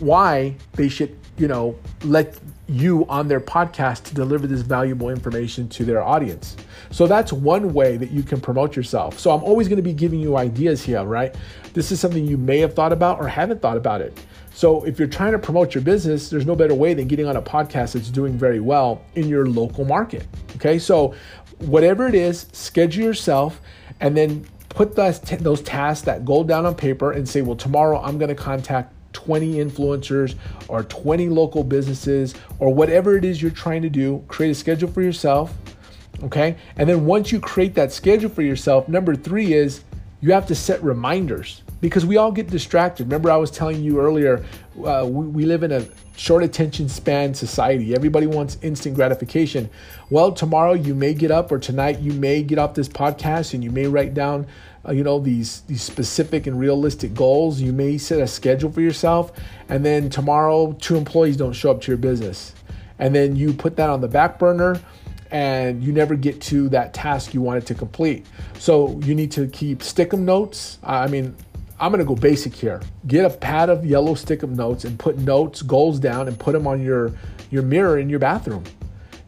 why 0.00 0.56
they 0.72 0.88
should, 0.88 1.16
you 1.36 1.48
know, 1.48 1.76
let 2.04 2.38
you 2.68 3.04
on 3.08 3.28
their 3.28 3.40
podcast 3.40 4.04
to 4.04 4.14
deliver 4.14 4.46
this 4.46 4.62
valuable 4.62 5.10
information 5.10 5.68
to 5.68 5.84
their 5.84 6.02
audience. 6.02 6.56
So 6.90 7.06
that's 7.06 7.32
one 7.32 7.74
way 7.74 7.96
that 7.96 8.10
you 8.10 8.22
can 8.22 8.40
promote 8.40 8.76
yourself. 8.76 9.18
So 9.18 9.30
I'm 9.32 9.42
always 9.42 9.68
going 9.68 9.76
to 9.76 9.82
be 9.82 9.92
giving 9.92 10.20
you 10.20 10.36
ideas 10.36 10.82
here, 10.82 11.04
right? 11.04 11.34
This 11.72 11.92
is 11.92 12.00
something 12.00 12.24
you 12.26 12.38
may 12.38 12.60
have 12.60 12.74
thought 12.74 12.92
about 12.92 13.18
or 13.18 13.28
haven't 13.28 13.60
thought 13.60 13.76
about 13.76 14.00
it. 14.00 14.18
So 14.54 14.84
if 14.84 14.98
you're 14.98 15.08
trying 15.08 15.32
to 15.32 15.38
promote 15.38 15.74
your 15.74 15.82
business, 15.82 16.30
there's 16.30 16.46
no 16.46 16.54
better 16.54 16.74
way 16.74 16.94
than 16.94 17.08
getting 17.08 17.26
on 17.26 17.36
a 17.36 17.42
podcast 17.42 17.94
that's 17.94 18.08
doing 18.08 18.38
very 18.38 18.60
well 18.60 19.02
in 19.16 19.28
your 19.28 19.46
local 19.46 19.84
market. 19.84 20.26
Okay? 20.54 20.78
So 20.78 21.14
whatever 21.58 22.06
it 22.06 22.14
is, 22.14 22.46
schedule 22.52 23.04
yourself 23.04 23.60
and 24.00 24.16
then 24.16 24.46
put 24.68 24.94
those, 24.94 25.20
those 25.20 25.60
tasks, 25.62 26.04
that 26.06 26.24
goal 26.24 26.44
down 26.44 26.66
on 26.66 26.74
paper 26.74 27.12
and 27.12 27.28
say, 27.28 27.42
well, 27.42 27.56
tomorrow 27.56 28.00
I'm 28.00 28.18
going 28.18 28.28
to 28.28 28.34
contact 28.34 28.94
20 29.24 29.54
influencers 29.54 30.34
or 30.68 30.84
20 30.84 31.28
local 31.28 31.64
businesses 31.64 32.34
or 32.58 32.72
whatever 32.72 33.16
it 33.16 33.24
is 33.24 33.40
you're 33.42 33.50
trying 33.50 33.82
to 33.82 33.90
do. 33.90 34.24
Create 34.28 34.50
a 34.50 34.54
schedule 34.54 34.90
for 34.90 35.02
yourself. 35.02 35.52
Okay. 36.22 36.56
And 36.76 36.88
then 36.88 37.04
once 37.06 37.32
you 37.32 37.40
create 37.40 37.74
that 37.74 37.92
schedule 37.92 38.30
for 38.30 38.42
yourself, 38.42 38.88
number 38.88 39.16
three 39.16 39.52
is 39.52 39.82
you 40.20 40.32
have 40.32 40.46
to 40.46 40.54
set 40.54 40.82
reminders 40.82 41.62
because 41.80 42.06
we 42.06 42.16
all 42.16 42.32
get 42.32 42.48
distracted. 42.48 43.04
Remember, 43.04 43.30
I 43.30 43.36
was 43.36 43.50
telling 43.50 43.82
you 43.82 44.00
earlier, 44.00 44.44
uh, 44.84 45.06
we, 45.08 45.26
we 45.26 45.44
live 45.44 45.62
in 45.62 45.72
a 45.72 45.86
short 46.16 46.42
attention 46.42 46.88
span 46.88 47.34
society. 47.34 47.94
Everybody 47.94 48.26
wants 48.26 48.56
instant 48.62 48.94
gratification. 48.94 49.68
Well, 50.10 50.32
tomorrow 50.32 50.72
you 50.74 50.94
may 50.94 51.14
get 51.14 51.30
up, 51.30 51.50
or 51.52 51.58
tonight 51.58 52.00
you 52.00 52.12
may 52.12 52.42
get 52.42 52.58
off 52.58 52.74
this 52.74 52.88
podcast, 52.88 53.54
and 53.54 53.62
you 53.62 53.70
may 53.70 53.86
write 53.86 54.14
down, 54.14 54.46
uh, 54.86 54.92
you 54.92 55.02
know, 55.02 55.18
these 55.18 55.62
these 55.62 55.82
specific 55.82 56.46
and 56.46 56.58
realistic 56.58 57.14
goals. 57.14 57.60
You 57.60 57.72
may 57.72 57.98
set 57.98 58.20
a 58.20 58.26
schedule 58.26 58.70
for 58.70 58.80
yourself, 58.80 59.32
and 59.68 59.84
then 59.84 60.08
tomorrow 60.08 60.72
two 60.80 60.96
employees 60.96 61.36
don't 61.36 61.52
show 61.52 61.70
up 61.70 61.80
to 61.82 61.90
your 61.90 61.98
business, 61.98 62.54
and 62.98 63.14
then 63.14 63.36
you 63.36 63.52
put 63.52 63.76
that 63.76 63.90
on 63.90 64.00
the 64.00 64.08
back 64.08 64.38
burner. 64.38 64.80
And 65.30 65.82
you 65.82 65.92
never 65.92 66.14
get 66.14 66.40
to 66.42 66.68
that 66.68 66.94
task 66.94 67.34
you 67.34 67.40
wanted 67.40 67.66
to 67.66 67.74
complete. 67.74 68.24
So 68.60 69.00
you 69.00 69.16
need 69.16 69.32
to 69.32 69.48
keep 69.48 69.82
stick 69.82 70.14
'em 70.14 70.24
notes. 70.24 70.78
I 70.84 71.08
mean, 71.08 71.34
I'm 71.78 71.90
gonna 71.90 72.04
go 72.04 72.14
basic 72.14 72.54
here. 72.54 72.80
Get 73.06 73.24
a 73.24 73.30
pad 73.30 73.68
of 73.68 73.84
yellow 73.84 74.14
stick 74.14 74.42
of 74.42 74.50
notes 74.50 74.84
and 74.84 74.98
put 74.98 75.18
notes, 75.18 75.62
goals 75.62 75.98
down, 75.98 76.28
and 76.28 76.38
put 76.38 76.52
them 76.52 76.66
on 76.66 76.82
your 76.82 77.12
your 77.50 77.62
mirror 77.62 77.98
in 77.98 78.08
your 78.08 78.18
bathroom, 78.18 78.64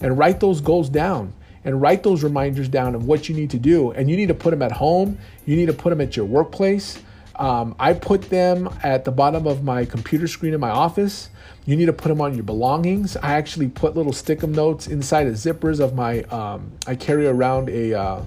and 0.00 0.16
write 0.16 0.40
those 0.40 0.60
goals 0.60 0.88
down 0.88 1.32
and 1.64 1.82
write 1.82 2.04
those 2.04 2.22
reminders 2.22 2.68
down 2.68 2.94
of 2.94 3.06
what 3.06 3.28
you 3.28 3.34
need 3.34 3.50
to 3.50 3.58
do. 3.58 3.90
And 3.90 4.08
you 4.08 4.16
need 4.16 4.28
to 4.28 4.34
put 4.34 4.50
them 4.50 4.62
at 4.62 4.70
home. 4.70 5.18
You 5.46 5.56
need 5.56 5.66
to 5.66 5.72
put 5.72 5.90
them 5.90 6.00
at 6.00 6.16
your 6.16 6.24
workplace. 6.24 7.02
Um, 7.34 7.74
I 7.78 7.92
put 7.92 8.22
them 8.30 8.70
at 8.82 9.04
the 9.04 9.10
bottom 9.10 9.46
of 9.46 9.64
my 9.64 9.84
computer 9.84 10.28
screen 10.28 10.54
in 10.54 10.60
my 10.60 10.70
office. 10.70 11.28
You 11.66 11.76
need 11.76 11.86
to 11.86 11.92
put 11.92 12.08
them 12.08 12.20
on 12.20 12.34
your 12.34 12.44
belongings. 12.44 13.16
I 13.16 13.32
actually 13.32 13.68
put 13.68 13.96
little 13.96 14.12
stick 14.12 14.42
'em 14.42 14.52
notes 14.52 14.86
inside 14.86 15.24
the 15.24 15.32
zippers 15.32 15.80
of 15.80 15.94
my. 15.94 16.22
Um, 16.22 16.70
I 16.86 16.94
carry 16.94 17.26
around 17.26 17.68
a. 17.68 17.94
Uh, 17.94 18.22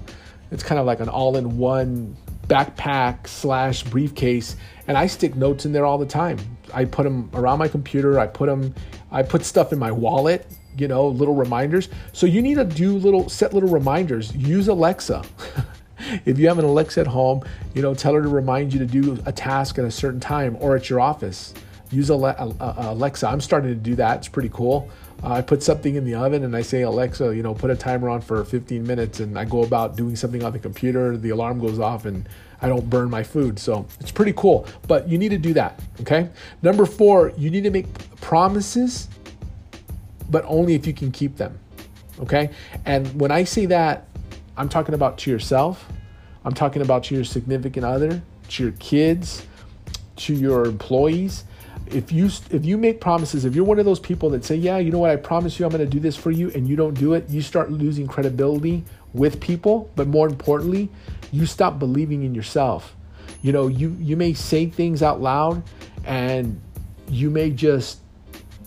it's 0.52 0.62
kind 0.62 0.78
of 0.78 0.84
like 0.84 1.00
an 1.00 1.08
all-in-one 1.08 2.16
backpack 2.50 3.28
slash 3.28 3.84
briefcase, 3.84 4.56
and 4.88 4.98
I 4.98 5.06
stick 5.06 5.36
notes 5.36 5.64
in 5.64 5.72
there 5.72 5.86
all 5.86 5.96
the 5.96 6.06
time. 6.06 6.38
I 6.74 6.84
put 6.84 7.04
them 7.04 7.30
around 7.32 7.58
my 7.58 7.68
computer. 7.68 8.18
I 8.18 8.26
put 8.26 8.46
them. 8.46 8.74
I 9.10 9.22
put 9.22 9.44
stuff 9.44 9.72
in 9.72 9.78
my 9.78 9.92
wallet. 9.92 10.46
You 10.76 10.88
know, 10.88 11.08
little 11.08 11.34
reminders. 11.34 11.88
So 12.12 12.26
you 12.26 12.42
need 12.42 12.56
to 12.56 12.64
do 12.64 12.96
little 12.96 13.28
set 13.28 13.54
little 13.54 13.68
reminders. 13.68 14.34
Use 14.34 14.68
Alexa. 14.68 15.22
if 16.24 16.38
you 16.38 16.48
have 16.48 16.58
an 16.58 16.64
Alexa 16.64 17.00
at 17.00 17.06
home, 17.06 17.42
you 17.74 17.82
know, 17.82 17.94
tell 17.94 18.14
her 18.14 18.22
to 18.22 18.28
remind 18.28 18.72
you 18.72 18.78
to 18.78 18.86
do 18.86 19.18
a 19.26 19.32
task 19.32 19.78
at 19.78 19.84
a 19.84 19.90
certain 19.90 20.20
time 20.20 20.56
or 20.60 20.76
at 20.76 20.88
your 20.88 21.00
office. 21.00 21.54
Use 21.90 22.10
uh, 22.10 22.16
uh, 22.16 22.74
Alexa. 22.78 23.26
I'm 23.26 23.40
starting 23.40 23.70
to 23.70 23.76
do 23.76 23.96
that. 23.96 24.18
It's 24.18 24.28
pretty 24.28 24.50
cool. 24.50 24.88
I 25.22 25.42
put 25.42 25.62
something 25.62 25.96
in 25.96 26.04
the 26.04 26.14
oven 26.14 26.44
and 26.44 26.56
I 26.56 26.62
say, 26.62 26.82
Alexa, 26.82 27.36
you 27.36 27.42
know, 27.42 27.54
put 27.54 27.70
a 27.70 27.76
timer 27.76 28.08
on 28.08 28.20
for 28.22 28.42
15 28.44 28.86
minutes, 28.86 29.20
and 29.20 29.38
I 29.38 29.44
go 29.44 29.62
about 29.62 29.96
doing 29.96 30.16
something 30.16 30.42
on 30.42 30.52
the 30.52 30.58
computer. 30.58 31.16
The 31.16 31.30
alarm 31.30 31.60
goes 31.60 31.78
off, 31.78 32.06
and 32.06 32.28
I 32.62 32.68
don't 32.68 32.88
burn 32.88 33.10
my 33.10 33.22
food. 33.22 33.58
So 33.58 33.86
it's 34.00 34.10
pretty 34.10 34.32
cool. 34.34 34.66
But 34.88 35.08
you 35.08 35.18
need 35.18 35.30
to 35.30 35.38
do 35.38 35.52
that. 35.54 35.80
Okay. 36.00 36.28
Number 36.62 36.86
four, 36.86 37.32
you 37.36 37.50
need 37.50 37.64
to 37.64 37.70
make 37.70 37.86
promises, 38.20 39.08
but 40.30 40.44
only 40.46 40.74
if 40.74 40.86
you 40.86 40.94
can 40.94 41.12
keep 41.12 41.36
them. 41.36 41.58
Okay. 42.20 42.50
And 42.86 43.20
when 43.20 43.30
I 43.30 43.44
say 43.44 43.66
that, 43.66 44.06
I'm 44.56 44.68
talking 44.68 44.94
about 44.94 45.18
to 45.18 45.30
yourself. 45.30 45.86
I'm 46.44 46.54
talking 46.54 46.80
about 46.80 47.04
to 47.04 47.14
your 47.14 47.24
significant 47.24 47.84
other, 47.84 48.22
to 48.48 48.62
your 48.62 48.72
kids, 48.72 49.46
to 50.16 50.34
your 50.34 50.64
employees 50.64 51.44
if 51.94 52.12
you 52.12 52.26
if 52.50 52.64
you 52.64 52.76
make 52.78 53.00
promises 53.00 53.44
if 53.44 53.54
you're 53.54 53.64
one 53.64 53.78
of 53.78 53.84
those 53.84 54.00
people 54.00 54.30
that 54.30 54.44
say 54.44 54.54
yeah 54.54 54.78
you 54.78 54.90
know 54.90 54.98
what? 54.98 55.10
I 55.10 55.16
promise 55.16 55.58
you 55.58 55.66
i'm 55.66 55.72
going 55.72 55.84
to 55.84 55.90
do 55.90 56.00
this 56.00 56.16
for 56.16 56.30
you 56.30 56.50
and 56.50 56.68
you 56.68 56.76
don't 56.76 56.94
do 56.94 57.14
it 57.14 57.28
you 57.28 57.42
start 57.42 57.70
losing 57.70 58.06
credibility 58.06 58.84
with 59.12 59.40
people 59.40 59.90
but 59.96 60.06
more 60.06 60.28
importantly 60.28 60.88
you 61.32 61.46
stop 61.46 61.78
believing 61.78 62.24
in 62.24 62.34
yourself. 62.34 62.96
You 63.42 63.52
know 63.52 63.68
you 63.68 63.96
you 63.98 64.16
may 64.16 64.34
say 64.34 64.66
things 64.66 65.02
out 65.02 65.20
loud 65.20 65.62
and 66.04 66.60
you 67.08 67.30
may 67.30 67.50
just 67.50 68.00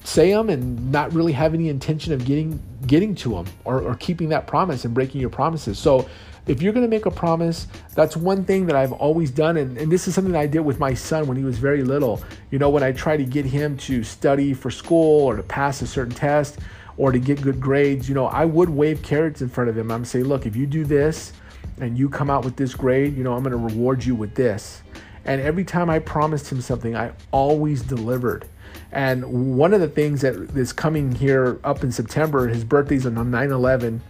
say 0.04 0.32
them 0.32 0.50
and 0.50 0.92
not 0.92 1.14
really 1.14 1.32
have 1.32 1.54
any 1.54 1.70
intention 1.70 2.14
of 2.14 2.26
getting 2.26 2.62
getting 2.88 3.16
to 3.16 3.30
them 3.30 3.46
or, 3.64 3.82
or 3.82 3.96
keeping 3.96 4.30
that 4.30 4.48
promise 4.48 4.84
and 4.86 4.94
breaking 4.94 5.22
your 5.22 5.30
promises. 5.30 5.78
So 5.78 6.10
if 6.46 6.62
you're 6.62 6.74
going 6.74 6.86
to 6.86 6.90
make 6.90 7.06
a 7.06 7.12
promise, 7.12 7.68
that's 7.96 8.18
one 8.18 8.44
thing 8.44 8.66
that 8.66 8.76
I've 8.76 8.92
always 8.92 9.32
done. 9.32 9.58
And, 9.58 9.78
and 9.78 9.92
this 9.92 10.08
is 10.08 10.16
something 10.16 10.36
I 10.36 10.46
did 10.46 10.60
with 10.60 10.80
my 10.80 10.94
son 10.94 11.28
when 11.28 11.38
he 11.38 11.44
was 11.44 11.58
very 11.58 11.84
little. 11.84 12.22
You 12.52 12.60
know, 12.60 12.70
when 12.70 12.84
I 12.84 12.92
try 12.92 13.16
to 13.16 13.24
get 13.24 13.46
him 13.46 13.78
to 13.78 14.04
study 14.04 14.54
for 14.54 14.70
school 14.70 15.22
or 15.24 15.38
to 15.38 15.44
pass 15.44 15.82
a 15.82 15.88
certain 15.88 16.14
test 16.14 16.60
or 16.98 17.12
to 17.12 17.20
get 17.20 17.42
good 17.42 17.62
grades, 17.62 18.10
you 18.10 18.16
know, 18.16 18.26
I 18.26 18.46
would 18.46 18.70
wave 18.70 19.02
carrots 19.02 19.42
in 19.42 19.50
front 19.50 19.70
of 19.70 19.78
him. 19.78 19.92
I'm 19.92 20.06
say, 20.06 20.22
look, 20.22 20.46
if 20.46 20.56
you 20.56 20.68
do 20.68 20.84
this 20.84 21.34
and 21.80 21.98
you 21.98 22.10
come 22.10 22.30
out 22.30 22.44
with 22.44 22.58
this 22.58 22.76
grade, 22.76 23.16
you 23.16 23.24
know, 23.24 23.34
I'm 23.34 23.44
going 23.44 23.52
to 23.52 23.74
reward 23.74 24.04
you 24.04 24.16
with 24.16 24.36
this. 24.36 24.82
And 25.26 25.40
every 25.40 25.64
time 25.64 25.90
I 25.90 26.00
promised 26.00 26.52
him 26.52 26.60
something, 26.60 26.96
I 26.96 27.14
always 27.32 27.82
delivered. 27.82 28.46
And 28.92 29.58
one 29.58 29.74
of 29.74 29.80
the 29.80 29.88
things 29.88 30.22
that 30.22 30.36
is 30.56 30.74
coming 30.74 31.16
here 31.16 31.60
up 31.64 31.84
in 31.84 31.92
September, 31.92 32.48
his 32.48 32.64
birthday's 32.64 33.06
on 33.06 33.32
9 33.32 33.52
11 33.52 34.02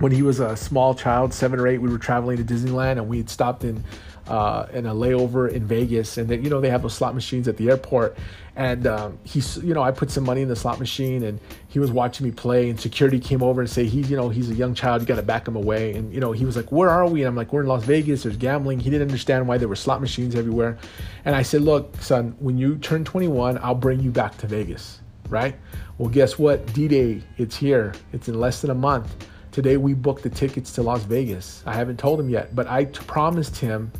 when 0.00 0.12
he 0.12 0.22
was 0.22 0.40
a 0.40 0.56
small 0.56 0.94
child, 0.94 1.32
seven 1.32 1.60
or 1.60 1.68
eight, 1.68 1.78
we 1.78 1.90
were 1.90 1.98
traveling 1.98 2.38
to 2.38 2.44
Disneyland 2.44 2.92
and 2.92 3.08
we 3.08 3.18
had 3.18 3.30
stopped 3.30 3.64
in 3.64 3.84
uh, 4.26 4.66
in 4.72 4.86
a 4.86 4.94
layover 4.94 5.50
in 5.50 5.66
Vegas, 5.66 6.16
and 6.16 6.28
then 6.28 6.44
you 6.44 6.50
know 6.50 6.60
they 6.60 6.70
have 6.70 6.82
those 6.82 6.94
slot 6.94 7.14
machines 7.14 7.48
at 7.48 7.56
the 7.56 7.68
airport, 7.68 8.16
and 8.54 8.86
um, 8.86 9.18
he's 9.24 9.56
you 9.58 9.74
know 9.74 9.82
I 9.82 9.90
put 9.90 10.10
some 10.10 10.24
money 10.24 10.40
in 10.40 10.48
the 10.48 10.54
slot 10.54 10.78
machine, 10.78 11.24
and 11.24 11.40
he 11.68 11.80
was 11.80 11.90
watching 11.90 12.26
me 12.26 12.32
play, 12.32 12.70
and 12.70 12.78
security 12.78 13.18
came 13.18 13.42
over 13.42 13.60
and 13.60 13.68
say 13.68 13.86
he 13.86 14.02
you 14.02 14.16
know 14.16 14.28
he's 14.28 14.48
a 14.48 14.54
young 14.54 14.72
child, 14.72 15.02
you 15.02 15.06
got 15.08 15.16
to 15.16 15.22
back 15.22 15.48
him 15.48 15.56
away, 15.56 15.94
and 15.94 16.14
you 16.14 16.20
know 16.20 16.30
he 16.30 16.44
was 16.44 16.56
like 16.56 16.70
where 16.70 16.90
are 16.90 17.08
we? 17.08 17.22
And 17.22 17.28
I'm 17.28 17.34
like 17.34 17.52
we're 17.52 17.62
in 17.62 17.66
Las 17.66 17.84
Vegas, 17.84 18.22
there's 18.22 18.36
gambling. 18.36 18.78
He 18.78 18.88
didn't 18.88 19.08
understand 19.08 19.48
why 19.48 19.58
there 19.58 19.68
were 19.68 19.76
slot 19.76 20.00
machines 20.00 20.36
everywhere, 20.36 20.78
and 21.24 21.34
I 21.34 21.42
said 21.42 21.62
look 21.62 21.96
son, 22.00 22.36
when 22.38 22.56
you 22.56 22.78
turn 22.78 23.04
21, 23.04 23.58
I'll 23.58 23.74
bring 23.74 23.98
you 23.98 24.12
back 24.12 24.38
to 24.38 24.46
Vegas, 24.46 25.00
right? 25.28 25.56
Well 25.98 26.08
guess 26.08 26.38
what? 26.38 26.72
D-Day, 26.72 27.22
it's 27.36 27.56
here. 27.56 27.94
It's 28.12 28.28
in 28.28 28.38
less 28.38 28.60
than 28.60 28.70
a 28.70 28.74
month 28.74 29.26
Today 29.52 29.76
we 29.76 29.94
booked 29.94 30.22
the 30.22 30.30
tickets 30.30 30.72
to 30.74 30.82
Las 30.82 31.02
Vegas. 31.02 31.64
I 31.66 31.74
haven't 31.74 31.98
told 31.98 32.20
him 32.20 32.28
yet, 32.28 32.54
but 32.54 32.68
I 32.68 32.84
t- 32.84 33.00
promised 33.06 33.56
him 33.56 33.90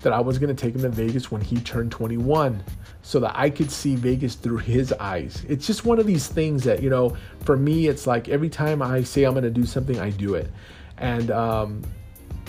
that 0.00 0.12
I 0.12 0.18
was 0.18 0.36
going 0.38 0.54
to 0.54 0.60
take 0.60 0.74
him 0.74 0.82
to 0.82 0.88
Vegas 0.88 1.30
when 1.30 1.40
he 1.40 1.60
turned 1.60 1.92
21 1.92 2.62
so 3.02 3.20
that 3.20 3.32
I 3.38 3.48
could 3.48 3.70
see 3.70 3.94
Vegas 3.94 4.34
through 4.34 4.58
his 4.58 4.92
eyes. 4.94 5.44
It's 5.48 5.64
just 5.64 5.84
one 5.84 6.00
of 6.00 6.06
these 6.06 6.26
things 6.26 6.64
that, 6.64 6.82
you 6.82 6.90
know, 6.90 7.16
for 7.44 7.56
me, 7.56 7.86
it's 7.86 8.04
like 8.04 8.28
every 8.28 8.48
time 8.48 8.82
I 8.82 9.04
say 9.04 9.22
I'm 9.22 9.32
going 9.32 9.44
to 9.44 9.50
do 9.50 9.64
something, 9.64 9.98
I 10.00 10.10
do 10.10 10.34
it. 10.34 10.50
And 10.98 11.30
um, 11.30 11.82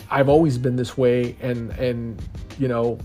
I've 0.10 0.30
always 0.30 0.58
been 0.58 0.76
this 0.76 0.98
way. 0.98 1.36
And, 1.42 1.70
and, 1.74 2.20
you 2.58 2.68
know, 2.68 2.98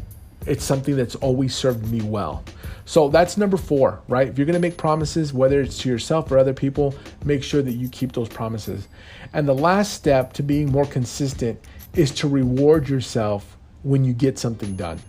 it's 0.47 0.65
something 0.65 0.97
that's 0.97 1.15
always 1.17 1.55
served 1.55 1.91
me 1.91 2.01
well. 2.01 2.43
So 2.85 3.09
that's 3.09 3.37
number 3.37 3.57
four, 3.57 4.01
right? 4.09 4.29
If 4.29 4.39
you're 4.39 4.47
to 4.47 4.59
make 4.59 4.77
promises, 4.77 5.33
whether 5.33 5.61
it's 5.61 5.79
to 5.79 5.89
yourself 5.89 6.31
or 6.31 6.39
other 6.39 6.53
people, 6.53 6.95
make 7.25 7.43
sure 7.43 7.63
that 7.63 7.73
you 7.73 7.89
keep 7.89 8.13
those 8.13 8.29
promises. 8.29 8.89
And 9.33 9.47
the 9.49 9.55
last 9.55 9.95
step 9.95 10.33
to 10.35 10.43
being 10.43 10.71
more 10.71 10.87
consistent 10.87 11.61
is 11.95 12.11
to 12.13 12.29
reward 12.29 12.89
yourself 12.89 13.57
when 13.83 14.05
you 14.05 14.13
get 14.13 14.39
something 14.39 14.77
done. 14.77 15.01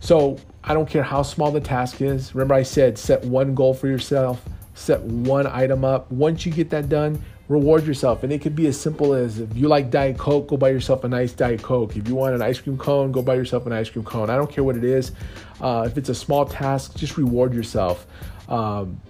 So 0.00 0.38
I 0.64 0.74
don't 0.74 0.88
care 0.88 1.02
how 1.02 1.22
small 1.22 1.50
the 1.50 1.60
task 1.60 2.00
is. 2.00 2.34
Remember, 2.34 2.54
I 2.54 2.62
said 2.62 2.98
set 2.98 3.24
one 3.24 3.54
goal 3.54 3.74
for 3.74 3.88
yourself, 3.88 4.42
set 4.74 5.00
one 5.00 5.46
item 5.46 5.84
up. 5.84 6.10
Once 6.10 6.46
you 6.46 6.52
get 6.52 6.70
that 6.70 6.88
done, 6.88 7.22
reward 7.52 7.86
yourself. 7.86 8.22
And 8.22 8.32
it 8.32 8.40
could 8.40 8.56
be 8.56 8.66
as 8.66 8.80
simple 8.80 9.12
as 9.12 9.38
if 9.38 9.54
you 9.56 9.68
like 9.68 9.90
Diet 9.90 10.18
Coke, 10.18 10.48
go 10.48 10.56
buy 10.56 10.70
yourself 10.70 11.04
a 11.04 11.08
nice 11.08 11.32
Diet 11.32 11.62
Coke. 11.62 11.96
If 11.96 12.08
you 12.08 12.14
want 12.14 12.34
an 12.34 12.42
ice 12.42 12.58
cream 12.60 12.78
cone, 12.78 13.12
go 13.12 13.22
buy 13.22 13.34
yourself 13.34 13.66
an 13.66 13.72
ice 13.72 13.90
cream 13.90 14.04
cone. 14.04 14.30
I 14.30 14.36
don't 14.36 14.50
care 14.50 14.64
what 14.64 14.76
it 14.76 14.84
is. 14.84 15.12
Uh, 15.60 15.84
if 15.86 15.98
it's 15.98 16.08
a 16.08 16.14
small 16.14 16.46
task, 16.46 16.96
just 16.96 17.16
reward 17.16 17.52
yourself. 17.52 18.06
Um, 18.48 19.00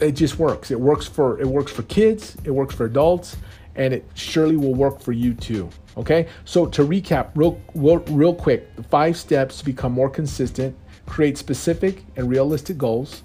it 0.00 0.12
just 0.12 0.38
works. 0.38 0.70
It 0.70 0.80
works 0.80 1.06
for 1.06 1.40
it 1.40 1.46
works 1.46 1.72
for 1.72 1.82
kids. 1.82 2.36
It 2.44 2.52
works 2.52 2.74
for 2.74 2.86
adults, 2.86 3.36
and 3.74 3.92
it 3.92 4.04
surely 4.14 4.56
will 4.56 4.74
work 4.74 5.00
for 5.00 5.12
you 5.12 5.34
too. 5.34 5.68
Okay. 5.96 6.28
So 6.44 6.66
to 6.66 6.82
recap, 6.86 7.30
real 7.34 7.60
real, 7.74 7.98
real 8.10 8.34
quick, 8.34 8.76
the 8.76 8.84
five 8.84 9.16
steps 9.16 9.58
to 9.58 9.64
become 9.64 9.92
more 9.92 10.08
consistent: 10.08 10.76
create 11.06 11.36
specific 11.36 12.04
and 12.16 12.30
realistic 12.30 12.78
goals, 12.78 13.24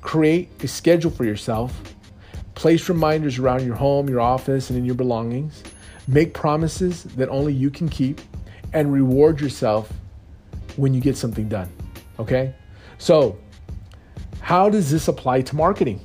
create 0.00 0.50
a 0.64 0.66
schedule 0.66 1.12
for 1.12 1.24
yourself, 1.24 1.80
Place 2.58 2.88
reminders 2.88 3.38
around 3.38 3.64
your 3.64 3.76
home, 3.76 4.08
your 4.08 4.18
office, 4.18 4.68
and 4.68 4.76
in 4.76 4.84
your 4.84 4.96
belongings. 4.96 5.62
Make 6.08 6.34
promises 6.34 7.04
that 7.04 7.28
only 7.28 7.52
you 7.52 7.70
can 7.70 7.88
keep 7.88 8.20
and 8.72 8.92
reward 8.92 9.40
yourself 9.40 9.92
when 10.74 10.92
you 10.92 11.00
get 11.00 11.16
something 11.16 11.48
done. 11.48 11.70
Okay? 12.18 12.52
So, 12.98 13.38
how 14.40 14.68
does 14.68 14.90
this 14.90 15.06
apply 15.06 15.42
to 15.42 15.54
marketing? 15.54 16.00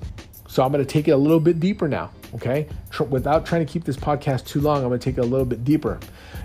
So, 0.48 0.62
I'm 0.62 0.72
going 0.72 0.86
to 0.86 0.88
take 0.88 1.08
it 1.08 1.12
a 1.12 1.18
little 1.18 1.40
bit 1.40 1.60
deeper 1.60 1.88
now. 1.88 2.12
Okay? 2.36 2.68
Without 3.10 3.48
trying 3.48 3.66
to 3.66 3.74
keep 3.74 3.84
this 3.84 3.98
podcast 3.98 4.46
too 4.46 4.62
long, 4.62 4.84
I'm 4.84 4.90
going 4.90 5.00
to 5.00 5.04
take 5.04 5.18
it 5.18 5.22
a 5.22 5.28
little 5.28 5.48
bit 5.48 5.64
deeper. 5.64 6.00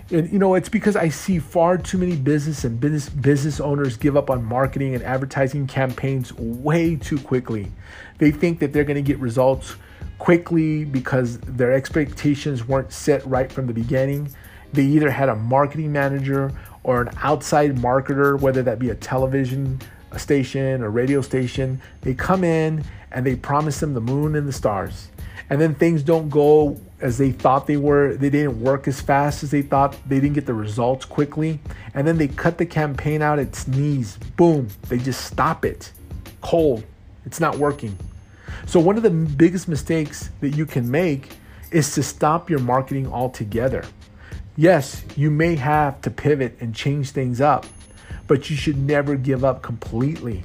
And 0.09 0.27
you 0.33 0.39
know, 0.39 0.55
it's 0.55 0.69
because 0.69 0.95
I 0.95 1.09
see 1.09 1.37
far 1.37 1.77
too 1.77 1.99
many 1.99 2.15
business 2.15 2.63
and 2.63 2.79
business 2.79 3.09
business 3.09 3.59
owners 3.59 3.95
give 3.95 4.17
up 4.17 4.31
on 4.31 4.43
marketing 4.43 4.95
and 4.95 5.03
advertising 5.03 5.67
campaigns 5.67 6.33
way 6.33 6.95
too 6.95 7.19
quickly. 7.19 7.71
They 8.17 8.31
think 8.31 8.57
that 8.57 8.73
they're 8.73 8.83
going 8.83 8.95
to 8.95 9.03
get 9.03 9.19
results 9.19 9.75
quickly 10.19 10.85
because 10.85 11.39
their 11.39 11.71
expectations 11.71 12.67
weren't 12.67 12.91
set 12.91 13.25
right 13.25 13.51
from 13.51 13.67
the 13.67 13.73
beginning. 13.73 14.29
They 14.73 14.83
either 14.83 15.09
had 15.09 15.29
a 15.29 15.35
marketing 15.35 15.91
manager 15.91 16.51
or 16.83 17.01
an 17.01 17.09
outside 17.23 17.75
marketer, 17.77 18.39
whether 18.39 18.61
that 18.63 18.77
be 18.77 18.89
a 18.89 18.95
television 18.95 19.79
station, 20.17 20.83
a 20.83 20.89
radio 20.89 21.21
station. 21.21 21.81
They 22.01 22.13
come 22.13 22.43
in 22.43 22.83
and 23.11 23.25
they 23.25 23.35
promise 23.35 23.79
them 23.79 23.93
the 23.93 24.01
moon 24.01 24.35
and 24.35 24.47
the 24.47 24.53
stars. 24.53 25.07
And 25.49 25.59
then 25.59 25.73
things 25.73 26.03
don't 26.03 26.29
go 26.29 26.79
as 27.01 27.17
they 27.17 27.31
thought 27.31 27.65
they 27.65 27.77
were. 27.77 28.15
They 28.15 28.29
didn't 28.29 28.61
work 28.61 28.87
as 28.87 29.01
fast 29.01 29.41
as 29.41 29.49
they 29.49 29.63
thought. 29.63 29.97
They 30.07 30.19
didn't 30.19 30.35
get 30.35 30.45
the 30.45 30.53
results 30.53 31.05
quickly. 31.05 31.59
And 31.95 32.07
then 32.07 32.17
they 32.17 32.27
cut 32.27 32.59
the 32.59 32.67
campaign 32.67 33.21
out 33.23 33.39
at 33.39 33.55
sneeze. 33.55 34.17
Boom. 34.37 34.67
They 34.89 34.99
just 34.99 35.25
stop 35.25 35.65
it. 35.65 35.91
Cold. 36.41 36.83
It's 37.25 37.39
not 37.39 37.57
working. 37.57 37.97
So, 38.69 38.79
one 38.79 38.97
of 38.97 39.01
the 39.01 39.09
biggest 39.09 39.67
mistakes 39.67 40.29
that 40.41 40.49
you 40.49 40.67
can 40.67 40.91
make 40.91 41.29
is 41.71 41.91
to 41.95 42.03
stop 42.03 42.51
your 42.51 42.59
marketing 42.59 43.07
altogether. 43.07 43.83
Yes, 44.57 45.03
you 45.15 45.31
may 45.31 45.55
have 45.55 45.99
to 46.01 46.11
pivot 46.11 46.55
and 46.59 46.75
change 46.75 47.09
things 47.09 47.41
up, 47.41 47.65
but 48.27 48.51
you 48.51 48.55
should 48.55 48.77
never 48.77 49.15
give 49.15 49.43
up 49.43 49.63
completely. 49.63 50.43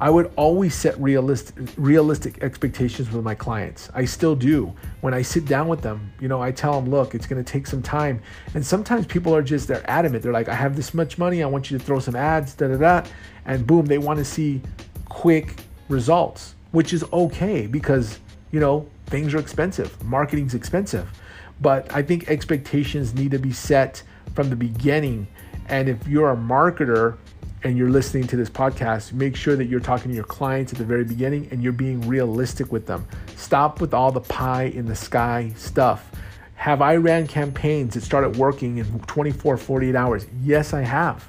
I 0.00 0.08
would 0.08 0.32
always 0.36 0.74
set 0.74 0.98
realistic 0.98 1.56
realistic 1.76 2.42
expectations 2.42 3.12
with 3.12 3.22
my 3.22 3.34
clients. 3.34 3.90
I 3.94 4.06
still 4.06 4.34
do. 4.34 4.72
When 5.02 5.12
I 5.12 5.20
sit 5.20 5.44
down 5.44 5.68
with 5.68 5.82
them, 5.82 6.10
you 6.20 6.28
know, 6.28 6.40
I 6.40 6.52
tell 6.52 6.80
them, 6.80 6.90
"Look, 6.90 7.14
it's 7.14 7.26
going 7.26 7.44
to 7.44 7.52
take 7.52 7.66
some 7.66 7.82
time." 7.82 8.22
And 8.54 8.64
sometimes 8.64 9.04
people 9.04 9.36
are 9.36 9.42
just 9.42 9.68
they're 9.68 9.84
adamant. 9.90 10.22
They're 10.22 10.32
like, 10.32 10.48
"I 10.48 10.54
have 10.54 10.74
this 10.74 10.94
much 10.94 11.18
money. 11.18 11.42
I 11.42 11.46
want 11.46 11.70
you 11.70 11.76
to 11.76 11.84
throw 11.84 11.98
some 11.98 12.16
ads, 12.16 12.54
da 12.54 12.68
da 12.68 12.78
da." 12.78 13.08
And 13.44 13.66
boom, 13.66 13.84
they 13.84 13.98
want 13.98 14.20
to 14.20 14.24
see 14.24 14.62
quick 15.10 15.56
results, 15.90 16.54
which 16.72 16.92
is 16.92 17.04
okay 17.12 17.66
because, 17.66 18.18
you 18.50 18.60
know, 18.60 18.88
things 19.06 19.34
are 19.34 19.38
expensive. 19.38 20.02
Marketing's 20.04 20.54
expensive. 20.54 21.08
But 21.60 21.92
I 21.92 22.02
think 22.02 22.28
expectations 22.28 23.14
need 23.14 23.30
to 23.32 23.38
be 23.38 23.52
set 23.52 24.02
from 24.34 24.50
the 24.50 24.56
beginning. 24.56 25.26
And 25.66 25.88
if 25.88 26.06
you're 26.06 26.30
a 26.30 26.36
marketer 26.36 27.16
and 27.64 27.76
you're 27.76 27.90
listening 27.90 28.26
to 28.28 28.36
this 28.36 28.48
podcast, 28.48 29.12
make 29.12 29.34
sure 29.34 29.56
that 29.56 29.64
you're 29.64 29.80
talking 29.80 30.10
to 30.10 30.14
your 30.14 30.24
clients 30.24 30.72
at 30.72 30.78
the 30.78 30.84
very 30.84 31.04
beginning 31.04 31.48
and 31.50 31.62
you're 31.62 31.72
being 31.72 32.06
realistic 32.06 32.70
with 32.70 32.86
them. 32.86 33.06
Stop 33.36 33.80
with 33.80 33.92
all 33.92 34.12
the 34.12 34.20
pie 34.20 34.64
in 34.64 34.86
the 34.86 34.94
sky 34.94 35.52
stuff. 35.56 36.10
Have 36.54 36.82
I 36.82 36.96
ran 36.96 37.26
campaigns 37.26 37.94
that 37.94 38.02
started 38.02 38.36
working 38.36 38.78
in 38.78 39.00
24, 39.00 39.56
48 39.56 39.96
hours? 39.96 40.26
Yes, 40.42 40.72
I 40.74 40.82
have. 40.82 41.28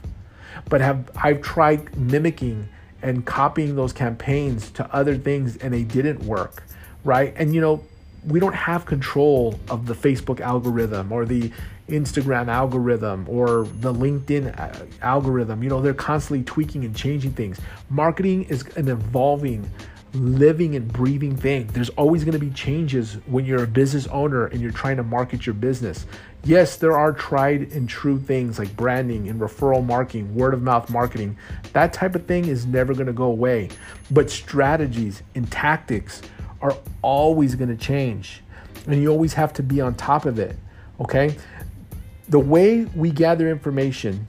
But 0.69 0.81
have 0.81 1.09
I've 1.15 1.41
tried 1.41 1.95
mimicking 1.97 2.67
and 3.01 3.25
copying 3.25 3.75
those 3.75 3.93
campaigns 3.93 4.71
to 4.71 4.93
other 4.93 5.15
things 5.15 5.57
and 5.57 5.73
they 5.73 5.83
didn't 5.83 6.23
work, 6.23 6.63
right? 7.03 7.33
And 7.37 7.53
you 7.53 7.61
know, 7.61 7.83
we 8.27 8.39
don't 8.39 8.55
have 8.55 8.85
control 8.85 9.59
of 9.69 9.85
the 9.85 9.93
Facebook 9.93 10.41
algorithm 10.41 11.11
or 11.11 11.25
the 11.25 11.51
Instagram 11.87 12.47
algorithm 12.47 13.25
or 13.27 13.67
the 13.79 13.93
LinkedIn 13.93 14.57
uh, 14.59 14.85
algorithm. 15.01 15.63
You 15.63 15.69
know, 15.69 15.81
they're 15.81 15.93
constantly 15.93 16.43
tweaking 16.43 16.85
and 16.85 16.95
changing 16.95 17.33
things. 17.33 17.59
Marketing 17.89 18.43
is 18.45 18.63
an 18.75 18.89
evolving, 18.89 19.69
living 20.13 20.75
and 20.75 20.91
breathing 20.91 21.35
thing. 21.35 21.67
There's 21.67 21.89
always 21.91 22.23
going 22.23 22.33
to 22.33 22.39
be 22.39 22.49
changes 22.51 23.15
when 23.27 23.45
you're 23.45 23.63
a 23.63 23.67
business 23.67 24.07
owner 24.07 24.47
and 24.47 24.59
you're 24.59 24.71
trying 24.71 24.97
to 24.97 25.03
market 25.03 25.45
your 25.45 25.53
business. 25.53 26.05
Yes, 26.43 26.77
there 26.77 26.97
are 26.97 27.11
tried 27.13 27.71
and 27.73 27.87
true 27.87 28.19
things 28.19 28.57
like 28.57 28.75
branding 28.75 29.27
and 29.27 29.39
referral 29.39 29.85
marketing, 29.85 30.33
word 30.33 30.53
of 30.53 30.61
mouth 30.61 30.89
marketing. 30.89 31.37
That 31.73 31.93
type 31.93 32.15
of 32.15 32.25
thing 32.25 32.45
is 32.45 32.65
never 32.65 32.93
going 32.93 33.07
to 33.07 33.13
go 33.13 33.25
away. 33.25 33.69
But 34.09 34.29
strategies 34.29 35.21
and 35.35 35.51
tactics 35.51 36.21
are 36.61 36.75
always 37.01 37.55
going 37.55 37.69
to 37.69 37.77
change. 37.77 38.41
And 38.87 39.01
you 39.01 39.09
always 39.09 39.33
have 39.33 39.53
to 39.53 39.63
be 39.63 39.81
on 39.81 39.95
top 39.95 40.25
of 40.25 40.39
it. 40.39 40.57
Okay? 40.99 41.37
The 42.29 42.39
way 42.39 42.85
we 42.85 43.11
gather 43.11 43.49
information 43.49 44.25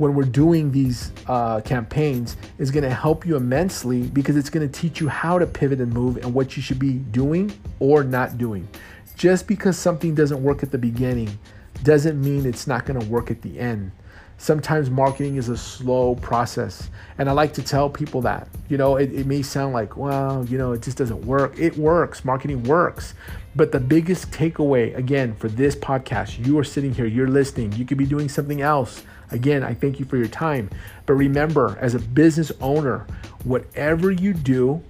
when 0.00 0.14
we're 0.14 0.24
doing 0.24 0.72
these 0.72 1.12
uh, 1.26 1.60
campaigns 1.60 2.38
is 2.56 2.70
going 2.70 2.82
to 2.82 2.94
help 2.94 3.26
you 3.26 3.36
immensely 3.36 4.04
because 4.04 4.34
it's 4.34 4.48
going 4.48 4.66
to 4.66 4.80
teach 4.80 4.98
you 4.98 5.08
how 5.08 5.38
to 5.38 5.46
pivot 5.46 5.78
and 5.78 5.92
move 5.92 6.16
and 6.16 6.32
what 6.32 6.56
you 6.56 6.62
should 6.62 6.78
be 6.78 6.94
doing 6.94 7.52
or 7.80 8.02
not 8.02 8.38
doing. 8.38 8.66
Just 9.14 9.46
because 9.46 9.78
something 9.78 10.14
doesn't 10.14 10.42
work 10.42 10.62
at 10.62 10.70
the 10.70 10.78
beginning 10.78 11.38
doesn't 11.82 12.18
mean 12.18 12.46
it's 12.46 12.66
not 12.66 12.86
going 12.86 12.98
to 12.98 13.06
work 13.08 13.30
at 13.30 13.42
the 13.42 13.60
end. 13.60 13.92
Sometimes 14.38 14.88
marketing 14.88 15.36
is 15.36 15.50
a 15.50 15.56
slow 15.58 16.14
process. 16.14 16.88
And 17.18 17.28
I 17.28 17.32
like 17.32 17.52
to 17.52 17.62
tell 17.62 17.90
people 17.90 18.22
that. 18.22 18.48
You 18.70 18.78
know, 18.78 18.96
it, 18.96 19.12
it 19.12 19.26
may 19.26 19.42
sound 19.42 19.74
like, 19.74 19.98
well, 19.98 20.46
you 20.46 20.56
know, 20.56 20.72
it 20.72 20.80
just 20.80 20.96
doesn't 20.96 21.26
work. 21.26 21.58
It 21.58 21.76
works. 21.76 22.24
Marketing 22.24 22.62
works. 22.62 23.12
But 23.54 23.70
the 23.70 23.80
biggest 23.80 24.30
takeaway, 24.30 24.96
again, 24.96 25.34
for 25.34 25.48
this 25.48 25.76
podcast, 25.76 26.46
you 26.46 26.58
are 26.58 26.64
sitting 26.64 26.94
here, 26.94 27.04
you're 27.04 27.28
listening, 27.28 27.72
you 27.72 27.84
could 27.84 27.98
be 27.98 28.06
doing 28.06 28.30
something 28.30 28.62
else. 28.62 29.02
Again, 29.30 29.62
I 29.62 29.74
thank 29.74 29.98
you 29.98 30.04
for 30.04 30.16
your 30.16 30.28
time. 30.28 30.70
But 31.06 31.14
remember, 31.14 31.78
as 31.80 31.94
a 31.94 31.98
business 31.98 32.52
owner, 32.60 33.06
whatever 33.44 34.10
you 34.10 34.32
do, 34.34 34.82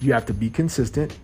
you 0.00 0.12
have 0.12 0.26
to 0.26 0.34
be 0.34 0.50
consistent, 0.50 1.16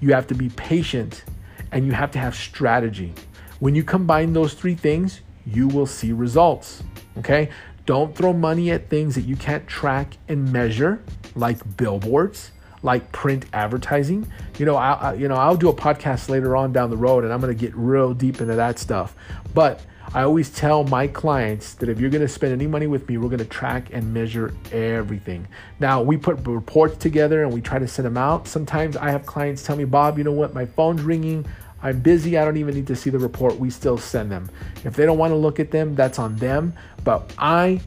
you 0.00 0.12
have 0.12 0.26
to 0.28 0.34
be 0.34 0.48
patient, 0.50 1.24
and 1.70 1.86
you 1.86 1.92
have 1.92 2.10
to 2.12 2.18
have 2.18 2.34
strategy. 2.34 3.14
When 3.60 3.74
you 3.74 3.82
combine 3.82 4.32
those 4.32 4.54
three 4.54 4.74
things, 4.74 5.20
you 5.46 5.68
will 5.68 5.86
see 5.86 6.12
results. 6.12 6.82
Okay? 7.18 7.50
Don't 7.86 8.14
throw 8.14 8.32
money 8.32 8.70
at 8.70 8.88
things 8.88 9.14
that 9.14 9.22
you 9.22 9.36
can't 9.36 9.66
track 9.66 10.16
and 10.28 10.52
measure, 10.52 11.02
like 11.34 11.76
billboards, 11.76 12.52
like 12.82 13.10
print 13.12 13.46
advertising. 13.52 14.26
You 14.58 14.66
know, 14.66 14.76
I, 14.76 14.92
I 14.92 15.14
you 15.14 15.28
know 15.28 15.36
I'll 15.36 15.56
do 15.56 15.68
a 15.68 15.74
podcast 15.74 16.28
later 16.28 16.56
on 16.56 16.72
down 16.72 16.90
the 16.90 16.96
road, 16.96 17.24
and 17.24 17.32
I'm 17.32 17.40
to 17.40 17.54
get 17.54 17.74
real 17.74 18.14
deep 18.14 18.40
into 18.40 18.54
that 18.54 18.78
stuff. 18.78 19.14
But 19.54 19.80
I 20.14 20.22
always 20.22 20.50
tell 20.50 20.84
my 20.84 21.06
clients 21.06 21.74
that 21.74 21.88
if 21.88 21.98
you're 21.98 22.10
going 22.10 22.22
to 22.22 22.28
spend 22.28 22.52
any 22.52 22.66
money 22.66 22.86
with 22.86 23.08
me, 23.08 23.16
we're 23.16 23.30
going 23.30 23.38
to 23.38 23.46
track 23.46 23.88
and 23.92 24.12
measure 24.12 24.54
everything. 24.70 25.48
Now, 25.80 26.02
we 26.02 26.18
put 26.18 26.46
reports 26.46 26.98
together 26.98 27.42
and 27.42 27.52
we 27.52 27.62
try 27.62 27.78
to 27.78 27.88
send 27.88 28.04
them 28.04 28.18
out. 28.18 28.46
Sometimes 28.46 28.94
I 28.96 29.10
have 29.10 29.24
clients 29.24 29.62
tell 29.62 29.74
me, 29.74 29.84
Bob, 29.84 30.18
you 30.18 30.24
know 30.24 30.32
what? 30.32 30.52
My 30.52 30.66
phone's 30.66 31.00
ringing. 31.00 31.46
I'm 31.82 32.00
busy. 32.00 32.36
I 32.36 32.44
don't 32.44 32.58
even 32.58 32.74
need 32.74 32.86
to 32.88 32.96
see 32.96 33.08
the 33.08 33.18
report. 33.18 33.58
We 33.58 33.70
still 33.70 33.96
send 33.96 34.30
them. 34.30 34.50
If 34.84 34.96
they 34.96 35.06
don't 35.06 35.16
want 35.16 35.30
to 35.30 35.36
look 35.36 35.58
at 35.58 35.70
them, 35.70 35.94
that's 35.94 36.18
on 36.18 36.36
them. 36.36 36.74
But 37.04 37.32
I, 37.38 37.80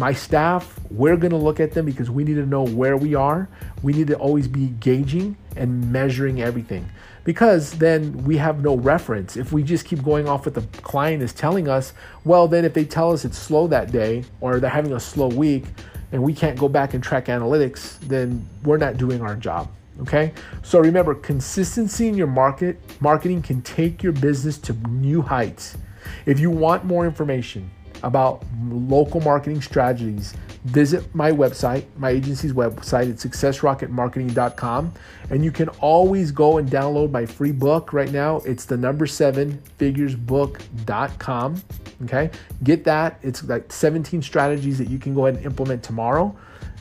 my 0.00 0.14
staff, 0.14 0.80
we're 0.90 1.16
going 1.16 1.30
to 1.30 1.36
look 1.36 1.60
at 1.60 1.72
them 1.72 1.84
because 1.84 2.10
we 2.10 2.24
need 2.24 2.34
to 2.34 2.46
know 2.46 2.64
where 2.64 2.96
we 2.96 3.14
are. 3.14 3.48
We 3.82 3.92
need 3.92 4.06
to 4.08 4.16
always 4.16 4.48
be 4.48 4.68
gauging 4.80 5.36
and 5.56 5.92
measuring 5.92 6.40
everything 6.40 6.88
because 7.22 7.72
then 7.72 8.24
we 8.24 8.38
have 8.38 8.62
no 8.62 8.76
reference. 8.76 9.36
If 9.36 9.52
we 9.52 9.62
just 9.62 9.84
keep 9.84 10.02
going 10.02 10.26
off 10.26 10.46
what 10.46 10.54
the 10.54 10.62
client 10.80 11.22
is 11.22 11.34
telling 11.34 11.68
us, 11.68 11.92
well, 12.24 12.48
then 12.48 12.64
if 12.64 12.72
they 12.72 12.84
tell 12.84 13.12
us 13.12 13.26
it's 13.26 13.38
slow 13.38 13.66
that 13.68 13.92
day 13.92 14.24
or 14.40 14.58
they're 14.58 14.70
having 14.70 14.94
a 14.94 15.00
slow 15.00 15.28
week 15.28 15.64
and 16.12 16.22
we 16.22 16.32
can't 16.32 16.58
go 16.58 16.68
back 16.68 16.94
and 16.94 17.04
track 17.04 17.26
analytics, 17.26 17.98
then 18.00 18.48
we're 18.64 18.78
not 18.78 18.96
doing 18.96 19.20
our 19.20 19.36
job. 19.36 19.68
Okay. 20.00 20.32
So 20.62 20.78
remember, 20.78 21.14
consistency 21.14 22.08
in 22.08 22.14
your 22.14 22.26
market 22.26 22.80
marketing 23.02 23.42
can 23.42 23.60
take 23.60 24.02
your 24.02 24.12
business 24.12 24.56
to 24.58 24.72
new 24.88 25.20
heights. 25.20 25.76
If 26.24 26.40
you 26.40 26.48
want 26.50 26.86
more 26.86 27.04
information 27.04 27.70
about 28.02 28.44
local 28.68 29.20
marketing 29.20 29.60
strategies, 29.62 30.34
visit 30.64 31.14
my 31.14 31.30
website, 31.30 31.84
my 31.96 32.10
agency's 32.10 32.52
website 32.52 33.10
at 33.10 33.16
successrocketmarketing.com. 33.16 34.92
And 35.30 35.44
you 35.44 35.52
can 35.52 35.68
always 35.80 36.30
go 36.32 36.58
and 36.58 36.68
download 36.68 37.10
my 37.10 37.26
free 37.26 37.52
book 37.52 37.92
right 37.92 38.10
now. 38.10 38.38
It's 38.38 38.64
the 38.64 38.76
number 38.76 39.06
seven 39.06 39.62
figuresbook.com. 39.78 41.62
Okay. 42.04 42.30
Get 42.62 42.84
that. 42.84 43.18
It's 43.22 43.44
like 43.44 43.72
17 43.72 44.22
strategies 44.22 44.78
that 44.78 44.88
you 44.88 44.98
can 44.98 45.14
go 45.14 45.26
ahead 45.26 45.36
and 45.36 45.46
implement 45.46 45.82
tomorrow. 45.82 46.36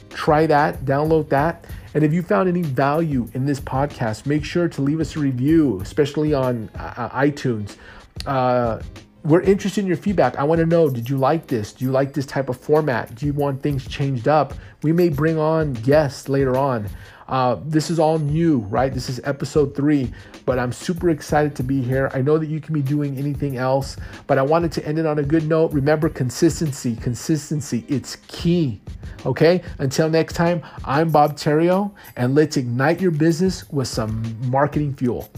Try 0.10 0.47
that, 0.47 0.86
download 0.86 1.29
that. 1.29 1.65
And 1.93 2.03
if 2.03 2.13
you 2.13 2.21
found 2.21 2.49
any 2.49 2.62
value 2.62 3.27
in 3.34 3.45
this 3.45 3.60
podcast, 3.60 4.25
make 4.25 4.43
sure 4.43 4.67
to 4.67 4.82
leave 4.82 4.99
us 4.99 5.15
a 5.15 5.19
review, 5.19 5.79
especially 5.82 6.34
on 6.34 6.69
uh, 6.75 7.10
iTunes. 7.10 7.77
Uh, 8.25 8.82
we're 9.23 9.41
interested 9.41 9.82
in 9.82 9.88
your 9.88 9.97
feedback. 9.97 10.38
I 10.38 10.43
want 10.43 10.60
to 10.60 10.65
know 10.65 10.89
did 10.89 11.10
you 11.10 11.17
like 11.17 11.47
this? 11.47 11.73
Do 11.73 11.86
you 11.86 11.91
like 11.91 12.13
this 12.13 12.25
type 12.25 12.49
of 12.49 12.58
format? 12.58 13.15
Do 13.15 13.25
you 13.25 13.34
want 13.34 13.62
things 13.62 13.88
changed 13.88 14.27
up? 14.27 14.53
We 14.82 14.91
may 14.91 15.10
bring 15.10 15.38
on 15.38 15.73
guests 15.73 16.29
later 16.29 16.58
on. 16.58 16.89
Uh, 17.27 17.58
this 17.65 17.91
is 17.91 17.99
all 17.99 18.17
new, 18.17 18.60
right? 18.60 18.91
This 18.91 19.08
is 19.08 19.21
episode 19.23 19.75
three, 19.75 20.12
but 20.45 20.58
I'm 20.58 20.71
super 20.71 21.12
excited 21.12 21.55
to 21.58 21.63
be 21.63 21.79
here. 21.79 22.10
I 22.13 22.21
know 22.21 22.39
that 22.39 22.47
you 22.47 22.60
can 22.60 22.73
be 22.73 22.82
doing 22.82 23.17
anything 23.19 23.58
else, 23.58 23.97
but 24.25 24.39
I 24.39 24.41
wanted 24.41 24.71
to 24.73 24.88
end 24.88 24.97
it 24.97 25.05
on 25.05 25.19
a 25.19 25.23
good 25.23 25.47
note. 25.47 25.71
Remember, 25.71 26.10
consistency, 26.10 26.95
consistency, 26.95 27.86
it's 27.88 28.15
key. 28.27 28.82
Okay, 29.27 29.62
until 29.77 30.10
next 30.10 30.34
time, 30.34 30.63
I'm 30.84 31.12
Bob 31.12 31.36
Theriot, 31.36 31.91
and 32.15 32.34
let's 32.34 32.58
ignite 32.58 32.99
your 32.99 33.12
business 33.12 33.69
with 33.69 33.88
some 33.88 34.23
marketing 34.49 34.95
fuel. 34.95 35.29